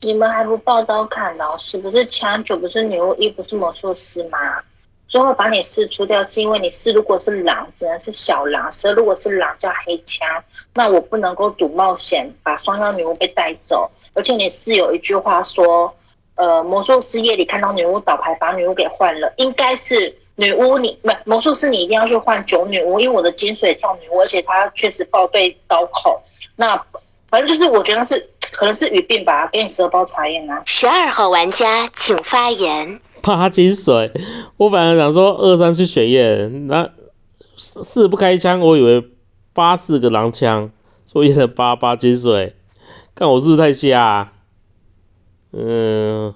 [0.00, 1.78] 你们还不报刀砍老师？
[1.78, 4.64] 不是枪九，不是女巫一，不是魔术师吗？
[5.08, 10.28] 最后把你四除掉，是因为你四如果是狼，只能是小狼；蛇如果是狼叫黑枪。
[10.74, 13.90] 那我不能够赌冒险把双妖女巫被带走。
[14.14, 15.94] 而且你四有一句话说，
[16.34, 26.22] 呃，魔术师夜里看到女巫倒牌，把女巫给换了，应该是女巫你不魔术师你一定要去换九女巫，因为我的金水跳女巫，而且她确实报对刀口。
[26.54, 26.76] 那
[27.30, 30.62] 反正就是我觉得是可能是语病吧，给你十二包茶叶呢。
[30.66, 33.00] 十二号玩家请发言。
[33.22, 34.12] 八金水，
[34.56, 36.90] 我本来想说二三去选验，那
[37.56, 39.10] 四不开枪，我以为
[39.52, 40.70] 八四个狼枪，
[41.06, 42.56] 所以验了八八金水，
[43.14, 44.32] 看我是不是太瞎？
[45.52, 46.34] 嗯，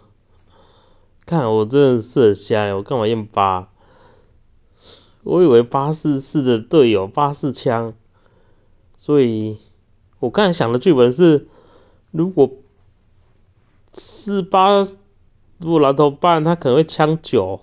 [1.26, 3.68] 看我真的是很瞎，我干嘛验八？
[5.22, 7.94] 我以为八四四的队友八四枪，
[8.96, 9.58] 所以。
[10.22, 11.48] 我刚才想的剧本是，
[12.12, 12.48] 如果
[13.92, 14.86] 四八
[15.62, 17.60] 如果狼头办，他可能会枪九，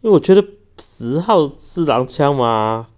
[0.00, 0.44] 因为我觉得
[0.78, 2.88] 十号是狼枪嘛，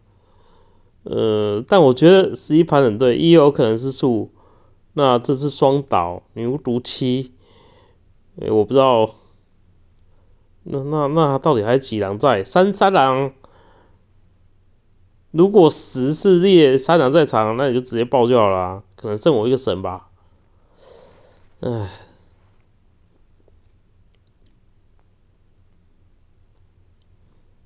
[1.04, 4.30] 呃，但我觉得十一盘很对，一有可能是树，
[4.94, 7.32] 那这是双倒牛毒七，
[8.40, 9.14] 哎，我不知道，
[10.64, 12.42] 那那那到底还几狼在？
[12.42, 13.32] 三三狼。
[15.30, 20.08] 如果十是列三狼在场，那你就直接爆掉了，可能剩我一个神吧。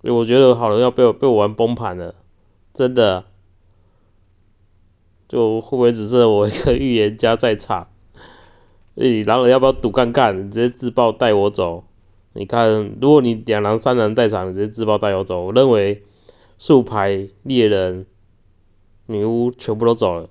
[0.03, 2.15] 唉，我觉得好人要被我被我玩崩盘了，
[2.75, 3.25] 真的。
[5.29, 7.89] 就会不会只剩我一个预言家在场？
[8.95, 10.47] 诶， 狼人要不要赌看看？
[10.47, 11.85] 你直接自爆带我走？
[12.33, 16.03] 你看，如果你两狼三狼在场，你直接自爆带我走，我认为。
[16.61, 18.05] 竖牌猎人、
[19.07, 20.29] 女巫全部都走了，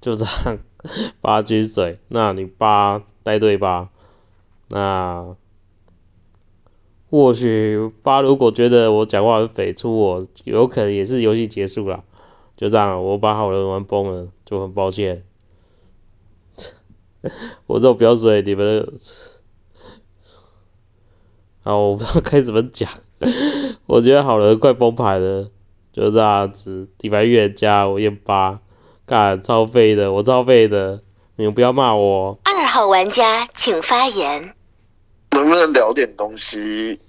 [0.00, 0.58] 就这样
[1.22, 2.00] 八军水。
[2.08, 3.90] 那你八带队吧。
[4.70, 5.36] 那
[7.10, 12.04] 或许八如果觉得我讲话很匪出，我有可能也是游戏结束了。
[12.56, 15.24] 就这样，我把好人玩崩了，就很抱歉。
[17.66, 18.92] 我这种标水，你们
[21.64, 22.88] 好，我不知道该怎么讲。
[23.86, 25.50] 我觉得好人快崩盘了，
[25.92, 28.60] 就这样子，底牌预言家我验八，
[29.04, 31.02] 干超废的，我超废的，
[31.36, 32.38] 你们不要骂我。
[32.44, 34.54] 二号玩家请发言。
[35.40, 37.00] 能不能聊点东西？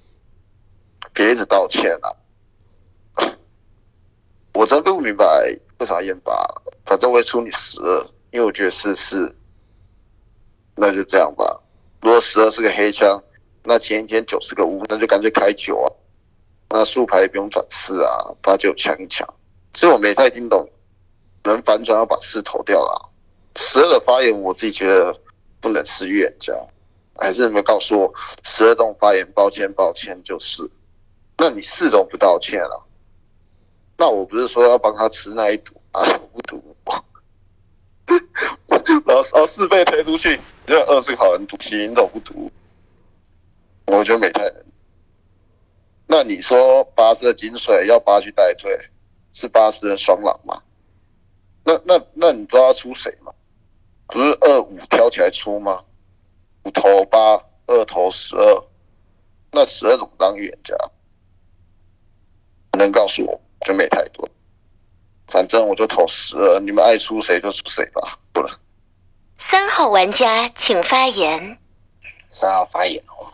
[1.14, 2.08] 别一直道歉啊！
[4.56, 5.26] 我真不明白
[5.80, 6.34] 为啥验八，
[6.86, 8.02] 反正我会出你十二，
[8.32, 9.36] 因为我觉得是四，
[10.76, 11.62] 那就这样吧。
[12.02, 13.22] 如果十二是个黑枪，
[13.66, 15.88] 那前一天九是个五，那就干脆开九啊。
[16.70, 19.28] 那竖牌也不用转四啊，八九抢一抢。
[19.74, 20.70] 其实我没太听懂，
[21.44, 23.10] 能反转要把四投掉了。
[23.58, 25.14] 十二的发言我自己觉得
[25.60, 26.54] 不能是预言家，
[27.16, 30.70] 还是你们告诉我十二栋发言，抱歉抱歉就是。
[31.38, 32.86] 那你四都不道歉了，
[33.98, 36.02] 那我不是说要帮他吃那一赌啊？
[36.32, 36.76] 不赌，
[39.06, 42.52] 然后然后四被推出去，只有二是好人赌七，你怎么不赌？
[43.88, 44.52] 我觉得没太。
[46.06, 48.78] 那你说八十的金水要八去带队，
[49.34, 50.62] 是八十的双狼吗？
[51.64, 53.34] 那那那你知道要出谁吗？
[54.08, 55.84] 不是二五挑起来出吗？
[56.64, 58.64] 五投八，二投十二，
[59.52, 60.76] 那十二怎么当预言家？
[62.78, 64.28] 能告诉我就没太多，
[65.28, 68.50] 反正我就投十二，你们爱出谁就出谁吧，不能。
[69.38, 71.58] 三号玩家请发言。
[72.30, 73.28] 三号发言哦。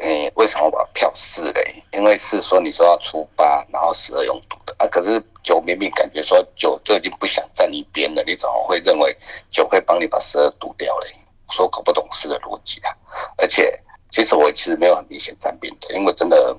[0.00, 1.82] 诶，为什么把票四嘞？
[1.92, 4.86] 因为四说你说要出八，然后十二用赌的啊。
[4.86, 9.16] 可是九明明感觉说九就已经不想站一边了，你怎么会认为
[9.50, 11.14] 九会帮你把十二赌掉嘞？
[11.50, 12.94] 说搞不懂事的逻辑啊。
[13.36, 16.56] 而且其实我其实没有很明显站边的，因为真的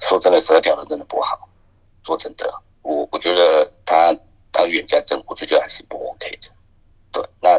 [0.00, 1.48] 说真的，十二掉的真的不好。
[2.04, 2.52] 说真的，
[2.82, 4.14] 我我觉得他
[4.50, 6.48] 当冤家政，我就觉得还是不 OK 的。
[7.12, 7.58] 对，那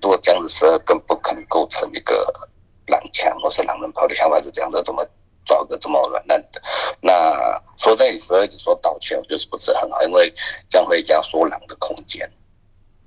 [0.00, 2.50] 如果这样子十二更不可能构成一个。
[2.88, 5.04] 狼枪或是狼人炮的想法是这样的，怎么
[5.44, 6.62] 找个这么软烂的。
[7.00, 10.00] 那说在你十二只说道歉，我觉得是不是很好？
[10.04, 10.32] 因为
[10.68, 12.30] 这样会压缩狼的空间，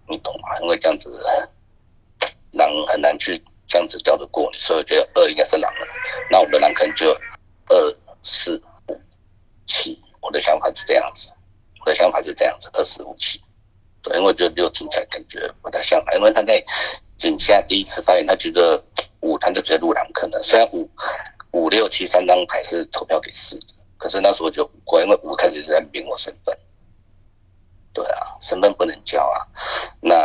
[0.05, 0.59] 你懂吗？
[0.59, 1.23] 因为这样子
[2.51, 5.87] 狼很难去这样子调得过你，所以我觉得二应该是狼了。
[6.31, 7.11] 那我们的狼可能就
[7.67, 8.99] 二四五
[9.65, 11.29] 七，我的想法是这样子，
[11.81, 13.41] 我的想法是这样子，二四五七。
[14.01, 16.63] 对，因为我觉得六听起来感觉不太像，因为他在
[17.17, 18.81] 井下第一次发言，他觉得
[19.19, 20.41] 五他就直接入狼坑了。
[20.41, 20.89] 虽然五
[21.51, 23.65] 五六七三张牌是投票给四的，
[23.97, 26.57] 可是那时候就五，因为五开始是在明我身份。
[27.91, 29.45] 对啊，身份不能交啊。
[29.99, 30.15] 那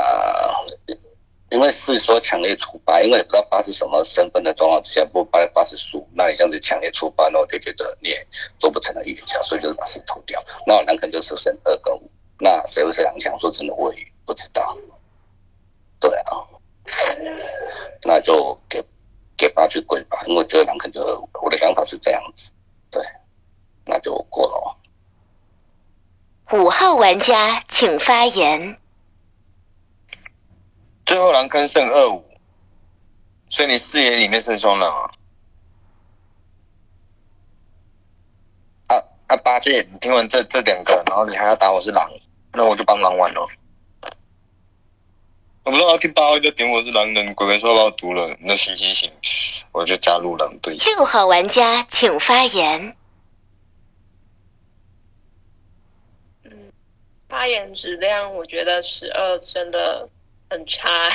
[1.54, 8.26] 因为是说强烈出八，因为也不知道八是什么身份的状况之下，不八八是数，那你这样子强烈出八，那我就觉得你也
[8.58, 10.42] 做不成了预言家，所以就是把四投掉。
[10.66, 12.10] 那我狼肯就是剩二跟五。
[12.40, 13.38] 那谁会是两强？
[13.38, 14.76] 说真的，我也不知道。
[16.00, 16.42] 对啊，
[18.02, 18.84] 那就给
[19.36, 21.00] 给八去跪吧，因为我觉得两肯就
[21.40, 22.50] 我的想法是这样子。
[22.90, 23.00] 对，
[23.86, 24.76] 那就过了。
[26.58, 28.76] 五号玩家请发言。
[31.04, 32.24] 最后狼坑剩二五，
[33.50, 35.10] 所以你视野里面剩双狼啊。
[38.88, 38.96] 啊
[39.28, 42.10] 啊八戒，你听完这这两个，然后你还要打我是狼。
[42.52, 43.48] 那我就帮狼玩了。
[45.64, 49.10] 我不知道听八号就点我是狼人，鬼鬼说把我毒了，那星期行，
[49.72, 50.76] 我就加入狼队。
[50.76, 52.96] 六号玩家请发言。
[56.44, 56.72] 嗯，
[57.28, 60.08] 发言质量我觉得十二真的
[60.54, 61.10] 很差，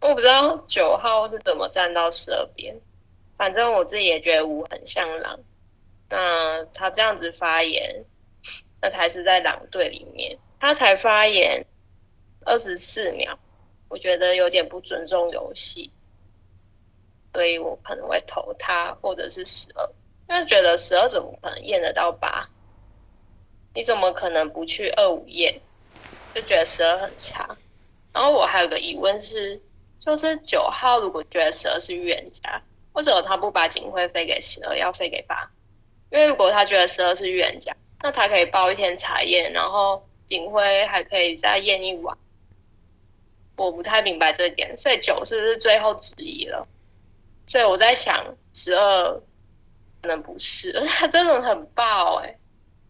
[0.00, 2.76] 我不知道九号是怎么站到十二边。
[3.36, 5.38] 反正我自己也觉得五很像狼，
[6.10, 8.04] 那他这样子发言，
[8.82, 10.36] 那还是在狼队里面。
[10.58, 11.64] 他才发言
[12.44, 13.38] 二十四秒，
[13.88, 15.92] 我觉得有点不尊重游戏，
[17.32, 19.88] 所以我可能会投他或者是十二，
[20.28, 22.48] 因为觉得十二怎么可能验得到八？
[23.74, 25.60] 你怎么可能不去二五验？
[26.34, 27.56] 就觉得十二很差。
[28.16, 29.60] 然后我还有个疑问是，
[30.00, 32.62] 就是九号如果觉得十二是预言家，
[32.94, 35.50] 为什么他不把警徽飞给十二，要飞给八？
[36.10, 40.02] 因为如果他觉得十二是预言家，那他可以包一天查验，然后。
[40.26, 42.18] 警徽还可以再验一晚，
[43.54, 46.66] 我不太明白这点，所以九是不是最后质疑了？
[47.46, 49.12] 所以我在想十二
[50.02, 52.36] 可能不是， 他真的很爆哎，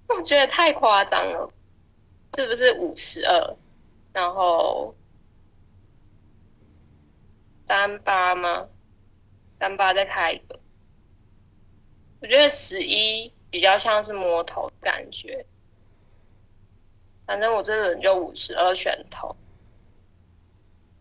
[0.08, 1.50] 我觉得太夸张了，
[2.36, 3.56] 是不是五十二？
[4.14, 4.94] 然后
[7.68, 8.66] 三八吗？
[9.58, 10.58] 三八再开一个，
[12.20, 15.44] 我觉得十一比较像是摸头感觉。
[17.26, 19.34] 反正我这个人就五十二选头，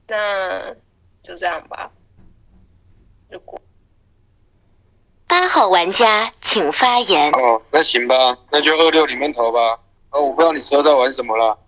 [0.07, 0.73] 那
[1.21, 1.91] 就这样吧。
[3.29, 3.61] 如果
[5.27, 7.31] 八号玩家请发言。
[7.33, 8.15] 哦，那行吧，
[8.49, 9.79] 那就二六里面投吧。
[10.11, 11.59] 哦，我不知道你十二在玩什么了，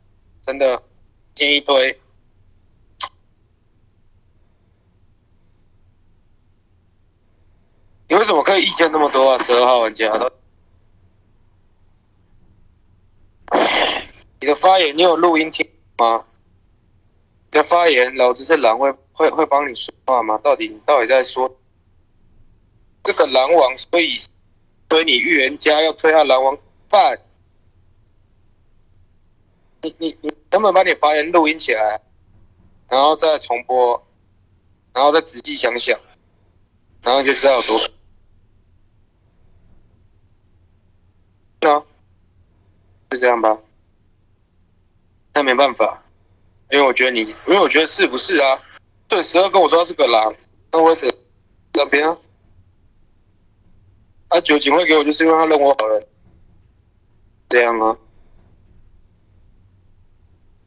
[0.41, 0.81] 真的，
[1.35, 1.99] 建一堆。
[8.09, 9.37] 你为什么可以意见那么多啊？
[9.39, 10.11] 十二号玩家。
[14.39, 16.23] 你的发言，你有录音听吗？
[17.51, 20.37] 你的发言，老子是狼，会会会帮你说话吗？
[20.43, 21.53] 到底你到底在说
[23.03, 24.17] 这个狼王，所以
[24.89, 27.19] 所以你预言家要推下狼王办？
[29.81, 32.01] 你你你，能不能把你发言录音起来，
[32.89, 34.07] 然后再重播，
[34.93, 35.99] 然后再仔细想想，
[37.01, 37.79] 然后就知道有多。
[41.59, 41.83] 那
[43.17, 43.57] 就这样吧。
[45.33, 46.03] 那没办法，
[46.69, 48.59] 因为我觉得你，因为我觉得是不是啊？
[49.07, 50.33] 对，十二跟我说他是个狼，
[50.71, 51.11] 那我怎
[51.73, 52.15] 这边啊？
[54.27, 56.07] 啊，九警会给我，就是因为他认我好人，
[57.49, 57.97] 这样啊？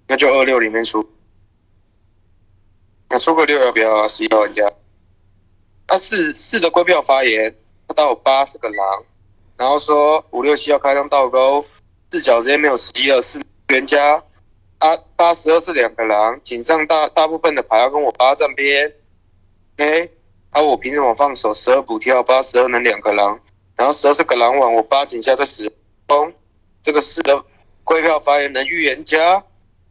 [0.09, 1.09] 那就二六里面输，
[3.09, 4.09] 那输个六要不要啊？
[4.09, 4.67] 十一号玩家，
[5.87, 9.05] 啊四四的归票发言，他到八是个狼，
[9.57, 11.65] 然后说五六七要开张倒钩，
[12.11, 14.23] 四角之间没有十一二四冤家。
[14.79, 18.91] 啊，八十二是两个狼，井上大大部分的牌要跟我八站边
[19.77, 20.11] ，OK，
[20.53, 23.39] 啊，我凭什么放手十二补跳八十二能两个狼，
[23.77, 25.71] 然后十二是个狼王，我八井下在使
[26.07, 26.33] 攻，
[26.81, 27.45] 这个四的
[27.85, 29.45] 归票发言能预言家，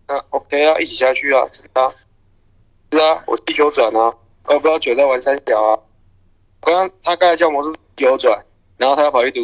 [0.07, 1.93] 那 OK 啊，一起下去啊，真的，
[2.91, 4.11] 是啊，我地球转啊，
[4.45, 5.78] 我不知道九在玩三角啊，
[6.61, 8.43] 刚刚他刚才叫魔术九转，
[8.78, 9.41] 然后他要跑去读，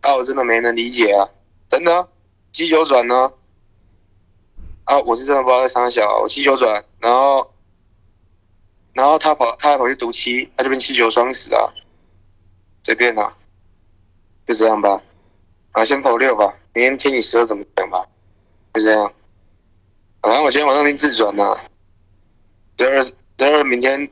[0.00, 1.28] 啊，我真的没能理解啊，
[1.68, 2.08] 真的，
[2.52, 3.32] 七九转呢？
[4.84, 7.52] 啊，我是真的不知道在三小，我七九转，然后，
[8.94, 11.68] 然后他跑，他还跑去读七，他就变七九双死啊，
[12.82, 13.36] 随便啦，
[14.46, 15.02] 就这样吧。
[15.72, 18.08] 啊，先投六吧，明天听你十二怎么讲吧。
[18.72, 19.12] 就这样。
[20.22, 21.54] 反正我今天晚上听自转呐、
[22.78, 24.10] 十二十二明天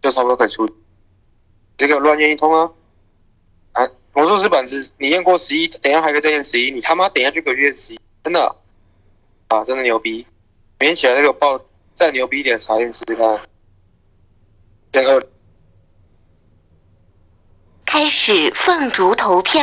[0.00, 0.68] 就差不多可以出。
[1.76, 2.72] 这个乱验一通啊！
[4.18, 8.56] 魔术师板子你验过十一，等下还可以再验十一，你他妈等下就可以验十一，真的
[9.46, 10.26] 啊，真的牛逼！
[10.80, 11.56] 明天起来那个报
[11.94, 13.40] 再牛逼一点，查验试试看。
[14.94, 15.22] 验二
[17.86, 19.62] 开始凤竹投票。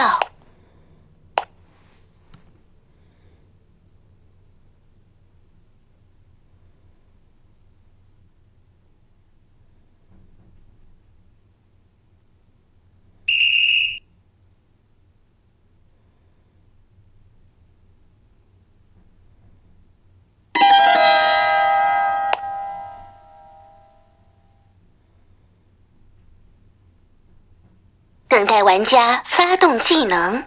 [28.28, 30.46] 等待玩家发动技能。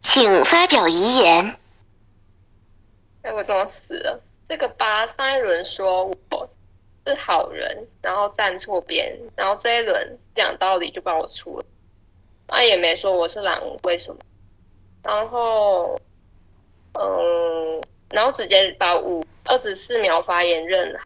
[0.00, 1.56] 请发表遗言。
[3.22, 4.20] 哎，我怎么死了？
[4.48, 6.50] 这个八上一轮说我
[7.06, 11.64] 是好人，然后站错边，然后这一轮讲道理就把我出了，
[12.48, 14.20] 他也没说我是狼，为什么？
[15.04, 15.96] 然后，
[16.94, 17.80] 嗯，
[18.10, 21.00] 然后直接把五二十四秒发言认了，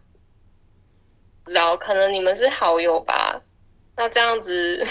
[1.45, 3.40] 不知道可能你们是好友吧？
[3.97, 4.84] 那这样子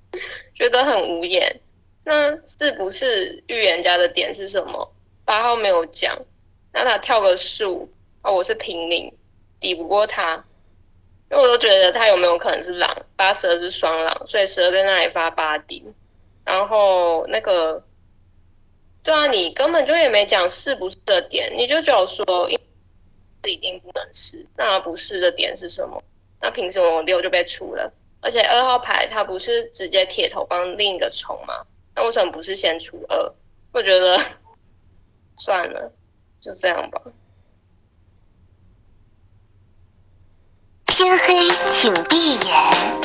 [0.54, 1.60] 觉得很无言。
[2.04, 4.92] 那是不是预言家的点是什么？
[5.24, 6.18] 八号没有讲，
[6.72, 7.90] 那他跳个数
[8.22, 9.12] 啊，我是平民，
[9.60, 10.44] 抵不过他，
[11.30, 15.84] 因为我都觉得他有没有可能是狼，八十二是双狼，所以十二在那里发八底，
[16.44, 17.84] 然后那个，
[19.02, 22.50] 对啊，你根本就也没讲是不是的点，你就只有说
[23.42, 26.02] 是一定不能是，那不是的点是什么？
[26.40, 27.92] 那凭什么我六就被出了？
[28.20, 31.66] 而且二号牌他不是直接铁头帮另一个冲吗？
[31.94, 33.32] 那为什么不是先出二？
[33.72, 34.18] 我觉得
[35.36, 35.92] 算了，
[36.40, 37.00] 就这样吧。
[40.86, 41.34] 天黑
[41.72, 42.99] 请闭眼。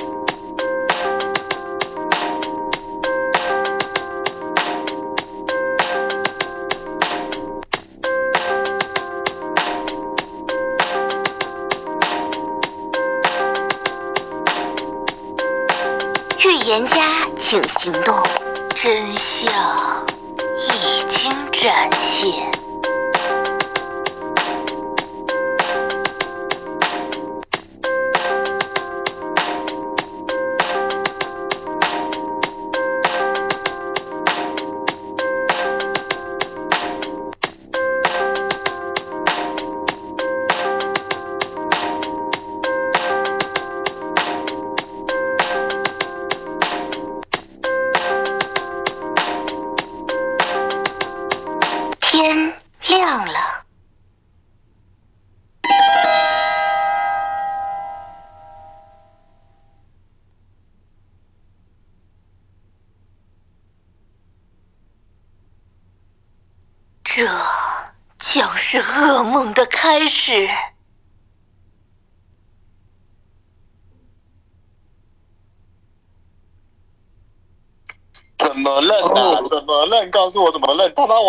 [17.47, 18.15] 请行动，
[18.73, 19.53] 真相
[20.57, 22.54] 已经展现。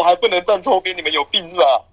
[0.07, 1.87] 还不能站错边，你们有病是吧？